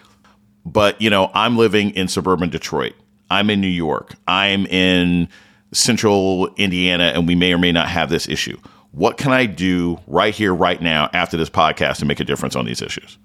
but 0.66 1.02
you 1.02 1.10
know, 1.10 1.32
I'm 1.34 1.58
living 1.58 1.92
in 1.92 2.08
suburban 2.08 2.50
Detroit. 2.50 2.94
I'm 3.30 3.50
in 3.50 3.62
New 3.62 3.68
York. 3.68 4.16
I'm 4.28 4.66
in 4.68 5.28
central 5.72 6.54
Indiana 6.56 7.12
and 7.16 7.28
we 7.28 7.36
may 7.36 7.54
or 7.54 7.58
may 7.58 7.72
not 7.72 7.90
have 7.90 8.10
this 8.10 8.28
issue. 8.30 8.58
What 8.92 9.18
can 9.18 9.32
I 9.32 9.48
do 9.48 10.00
right 10.06 10.34
here, 10.34 10.54
right 10.54 10.80
now, 10.80 11.10
after 11.14 11.36
this 11.36 11.50
podcast 11.50 11.98
to 11.98 12.06
make 12.06 12.20
a 12.20 12.24
difference 12.24 12.56
on 12.56 12.66
these 12.66 12.82
issues? 12.82 13.18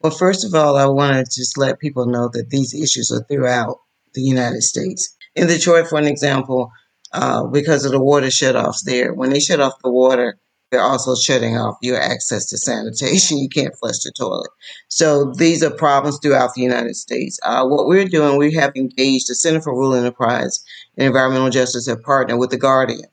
Well, 0.00 0.12
first 0.12 0.44
of 0.44 0.54
all, 0.54 0.76
I 0.76 0.86
want 0.86 1.16
to 1.16 1.24
just 1.24 1.58
let 1.58 1.80
people 1.80 2.06
know 2.06 2.30
that 2.32 2.48
these 2.48 2.74
issues 2.74 3.10
are 3.10 3.22
throughout 3.24 3.76
the 4.14 4.22
United 4.22 4.62
States. 4.62 5.14
In 5.34 5.48
Detroit, 5.48 5.88
for 5.88 5.98
an 5.98 6.06
example, 6.06 6.70
uh, 7.12 7.46
because 7.46 7.84
of 7.84 7.92
the 7.92 8.00
water 8.00 8.28
shutoffs 8.28 8.84
there, 8.84 9.12
when 9.12 9.30
they 9.30 9.40
shut 9.40 9.60
off 9.60 9.74
the 9.82 9.90
water, 9.90 10.38
they're 10.70 10.80
also 10.80 11.14
shutting 11.14 11.56
off 11.56 11.76
your 11.80 12.00
access 12.00 12.46
to 12.46 12.58
sanitation. 12.58 13.38
You 13.42 13.48
can't 13.48 13.74
flush 13.78 14.00
the 14.00 14.12
toilet. 14.16 14.50
So 14.88 15.32
these 15.32 15.62
are 15.62 15.70
problems 15.70 16.18
throughout 16.20 16.54
the 16.54 16.62
United 16.62 16.96
States. 16.96 17.38
Uh, 17.42 17.66
what 17.66 17.86
we're 17.86 18.06
doing, 18.06 18.36
we 18.36 18.52
have 18.54 18.72
engaged 18.74 19.28
the 19.28 19.34
Center 19.34 19.60
for 19.60 19.74
Rural 19.74 19.94
Enterprise 19.94 20.64
and 20.96 21.06
Environmental 21.06 21.50
Justice 21.50 21.86
have 21.86 22.02
partnered 22.02 22.38
with 22.38 22.50
The 22.50 22.58
Guardian 22.58 23.06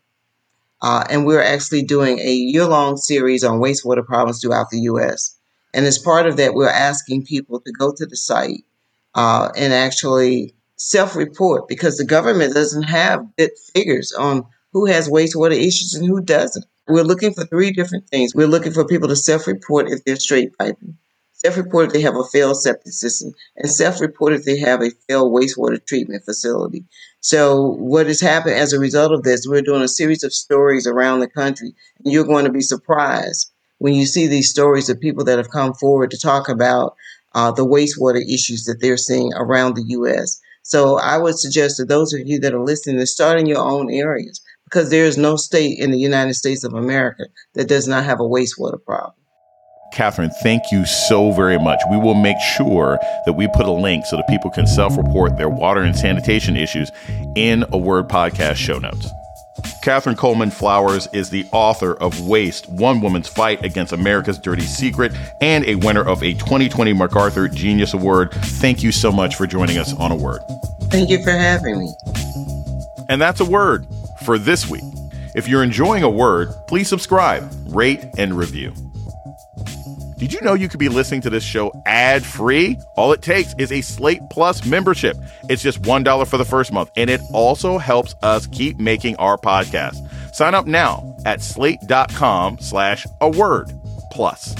uh, 0.83 1.05
and 1.09 1.25
we're 1.25 1.41
actually 1.41 1.81
doing 1.81 2.19
a 2.19 2.33
year 2.33 2.65
long 2.65 2.97
series 2.97 3.43
on 3.43 3.59
wastewater 3.59 4.05
problems 4.05 4.41
throughout 4.41 4.69
the 4.69 4.81
U.S. 4.81 5.35
And 5.73 5.85
as 5.85 5.97
part 5.97 6.27
of 6.27 6.35
that, 6.37 6.53
we're 6.53 6.69
asking 6.69 7.25
people 7.25 7.61
to 7.61 7.71
go 7.71 7.93
to 7.95 8.05
the 8.05 8.17
site 8.17 8.65
uh, 9.15 9.49
and 9.55 9.73
actually 9.73 10.53
self 10.75 11.15
report 11.15 11.69
because 11.69 11.95
the 11.97 12.05
government 12.05 12.53
doesn't 12.53 12.83
have 12.83 13.25
good 13.37 13.51
figures 13.73 14.11
on 14.11 14.43
who 14.73 14.85
has 14.85 15.07
wastewater 15.07 15.55
issues 15.55 15.93
and 15.93 16.05
who 16.05 16.19
doesn't. 16.19 16.65
We're 16.87 17.03
looking 17.03 17.33
for 17.33 17.45
three 17.45 17.71
different 17.71 18.07
things. 18.09 18.35
We're 18.35 18.47
looking 18.47 18.73
for 18.73 18.85
people 18.85 19.07
to 19.09 19.15
self 19.15 19.47
report 19.47 19.89
if 19.89 20.03
they're 20.03 20.15
straight 20.15 20.57
piping 20.57 20.97
self-report 21.43 21.87
if 21.87 21.93
they 21.93 22.01
have 22.01 22.15
a 22.15 22.23
failed 22.23 22.61
septic 22.61 22.93
system, 22.93 23.33
and 23.57 23.69
self-report 23.69 24.33
if 24.33 24.45
they 24.45 24.57
have 24.59 24.81
a 24.81 24.91
failed 25.07 25.33
wastewater 25.33 25.85
treatment 25.85 26.23
facility. 26.23 26.85
So 27.19 27.71
what 27.79 28.07
has 28.07 28.21
happened 28.21 28.55
as 28.55 28.73
a 28.73 28.79
result 28.79 29.11
of 29.11 29.23
this, 29.23 29.45
we're 29.47 29.61
doing 29.61 29.81
a 29.81 29.87
series 29.87 30.23
of 30.23 30.33
stories 30.33 30.87
around 30.87 31.19
the 31.19 31.27
country, 31.27 31.73
and 32.03 32.13
you're 32.13 32.23
going 32.23 32.45
to 32.45 32.51
be 32.51 32.61
surprised 32.61 33.51
when 33.79 33.93
you 33.93 34.05
see 34.05 34.27
these 34.27 34.49
stories 34.49 34.89
of 34.89 34.99
people 34.99 35.25
that 35.25 35.37
have 35.37 35.49
come 35.49 35.73
forward 35.73 36.11
to 36.11 36.17
talk 36.17 36.47
about 36.47 36.95
uh, 37.35 37.51
the 37.51 37.65
wastewater 37.65 38.21
issues 38.21 38.63
that 38.65 38.79
they're 38.79 38.97
seeing 38.97 39.31
around 39.33 39.75
the 39.75 39.83
U.S. 39.87 40.39
So 40.61 40.97
I 40.97 41.17
would 41.17 41.37
suggest 41.37 41.77
to 41.77 41.85
those 41.85 42.13
of 42.13 42.21
you 42.25 42.39
that 42.39 42.53
are 42.53 42.63
listening 42.63 42.99
to 42.99 43.05
start 43.07 43.39
in 43.39 43.47
your 43.47 43.59
own 43.59 43.91
areas 43.91 44.39
because 44.73 44.89
there 44.89 45.05
is 45.05 45.17
no 45.17 45.35
state 45.35 45.77
in 45.77 45.91
the 45.91 45.99
United 45.99 46.33
States 46.33 46.63
of 46.63 46.73
America 46.73 47.25
that 47.53 47.67
does 47.67 47.87
not 47.87 48.03
have 48.03 48.19
a 48.19 48.23
wastewater 48.23 48.83
problem. 48.83 49.13
Catherine, 49.93 50.31
thank 50.41 50.63
you 50.71 50.83
so 50.87 51.31
very 51.31 51.59
much. 51.59 51.79
We 51.91 51.97
will 51.97 52.15
make 52.15 52.39
sure 52.39 52.97
that 53.27 53.33
we 53.33 53.47
put 53.49 53.67
a 53.67 53.71
link 53.71 54.07
so 54.07 54.17
that 54.17 54.27
people 54.27 54.49
can 54.49 54.65
self 54.65 54.97
report 54.97 55.37
their 55.37 55.49
water 55.49 55.81
and 55.81 55.95
sanitation 55.95 56.57
issues 56.57 56.89
in 57.35 57.63
a 57.71 57.77
Word 57.77 58.07
podcast 58.07 58.55
show 58.55 58.79
notes. 58.79 59.07
Catherine 59.83 60.15
Coleman 60.15 60.49
Flowers 60.49 61.07
is 61.13 61.29
the 61.29 61.45
author 61.51 61.93
of 61.93 62.27
Waste 62.27 62.67
One 62.67 63.01
Woman's 63.01 63.27
Fight 63.27 63.63
Against 63.63 63.93
America's 63.93 64.39
Dirty 64.39 64.63
Secret 64.63 65.11
and 65.41 65.63
a 65.65 65.75
winner 65.75 66.01
of 66.01 66.23
a 66.23 66.33
2020 66.33 66.93
MacArthur 66.93 67.47
Genius 67.47 67.93
Award. 67.93 68.31
Thank 68.31 68.81
you 68.81 68.91
so 68.91 69.11
much 69.11 69.35
for 69.35 69.45
joining 69.45 69.77
us 69.77 69.93
on 69.93 70.11
A 70.11 70.15
Word. 70.15 70.41
Thank 70.85 71.11
you 71.11 71.23
for 71.23 71.29
having 71.29 71.77
me. 71.77 71.93
And 73.09 73.21
that's 73.21 73.39
a 73.39 73.45
word 73.45 73.85
for 74.23 74.37
this 74.37 74.69
week. 74.69 74.83
If 75.35 75.47
you're 75.47 75.63
enjoying 75.63 76.03
a 76.03 76.09
word, 76.09 76.49
please 76.67 76.87
subscribe, 76.87 77.49
rate, 77.67 78.03
and 78.17 78.37
review. 78.37 78.73
Did 80.17 80.31
you 80.31 80.39
know 80.41 80.53
you 80.53 80.69
could 80.69 80.79
be 80.79 80.87
listening 80.89 81.21
to 81.21 81.29
this 81.29 81.43
show 81.43 81.71
ad 81.85 82.23
free? 82.23 82.79
All 82.95 83.11
it 83.11 83.21
takes 83.21 83.53
is 83.57 83.71
a 83.73 83.81
Slate 83.81 84.21
Plus 84.29 84.65
membership. 84.65 85.17
It's 85.49 85.61
just 85.61 85.81
$1 85.81 86.27
for 86.27 86.37
the 86.37 86.45
first 86.45 86.71
month, 86.71 86.91
and 86.95 87.09
it 87.09 87.19
also 87.33 87.77
helps 87.77 88.15
us 88.23 88.47
keep 88.47 88.79
making 88.79 89.17
our 89.17 89.37
podcast. 89.37 89.97
Sign 90.33 90.55
up 90.55 90.65
now 90.65 91.17
at 91.25 91.41
slate.com 91.41 92.59
slash 92.59 93.05
a 93.19 93.29
word 93.29 93.71
plus. 94.11 94.55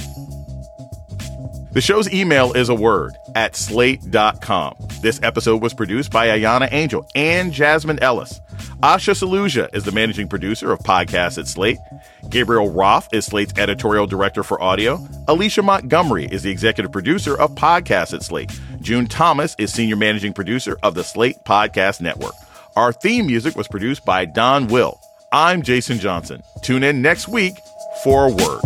The 1.72 1.80
show's 1.80 2.12
email 2.12 2.52
is 2.52 2.68
a 2.68 2.74
word 2.74 3.16
at 3.34 3.56
slate.com. 3.56 4.76
This 5.00 5.18
episode 5.22 5.62
was 5.62 5.72
produced 5.74 6.12
by 6.12 6.28
Ahyiana 6.28 6.68
Angel 6.72 7.08
and 7.14 7.52
Jasmine 7.52 8.00
Ellis. 8.00 8.40
Asha 8.84 9.14
Saluja 9.14 9.74
is 9.74 9.84
the 9.84 9.92
managing 9.92 10.28
producer 10.28 10.70
of 10.70 10.78
podcasts 10.80 11.38
at 11.38 11.48
Slate. 11.48 11.78
Gabriel 12.28 12.70
Roth 12.70 13.08
is 13.14 13.24
Slate's 13.24 13.54
editorial 13.56 14.06
director 14.06 14.42
for 14.42 14.60
audio. 14.60 14.98
Alicia 15.26 15.62
Montgomery 15.62 16.26
is 16.26 16.42
the 16.42 16.50
executive 16.50 16.92
producer 16.92 17.34
of 17.34 17.54
podcasts 17.54 18.12
at 18.12 18.22
Slate. 18.22 18.52
June 18.82 19.06
Thomas 19.06 19.56
is 19.58 19.72
senior 19.72 19.96
managing 19.96 20.34
producer 20.34 20.76
of 20.82 20.94
the 20.94 21.02
Slate 21.02 21.38
Podcast 21.44 22.02
Network. 22.02 22.34
Our 22.76 22.92
theme 22.92 23.26
music 23.26 23.56
was 23.56 23.68
produced 23.68 24.04
by 24.04 24.26
Don 24.26 24.66
Will. 24.66 25.00
I'm 25.32 25.62
Jason 25.62 25.98
Johnson. 25.98 26.42
Tune 26.62 26.82
in 26.82 27.00
next 27.00 27.26
week 27.26 27.54
for 28.02 28.26
a 28.26 28.32
word. 28.32 28.60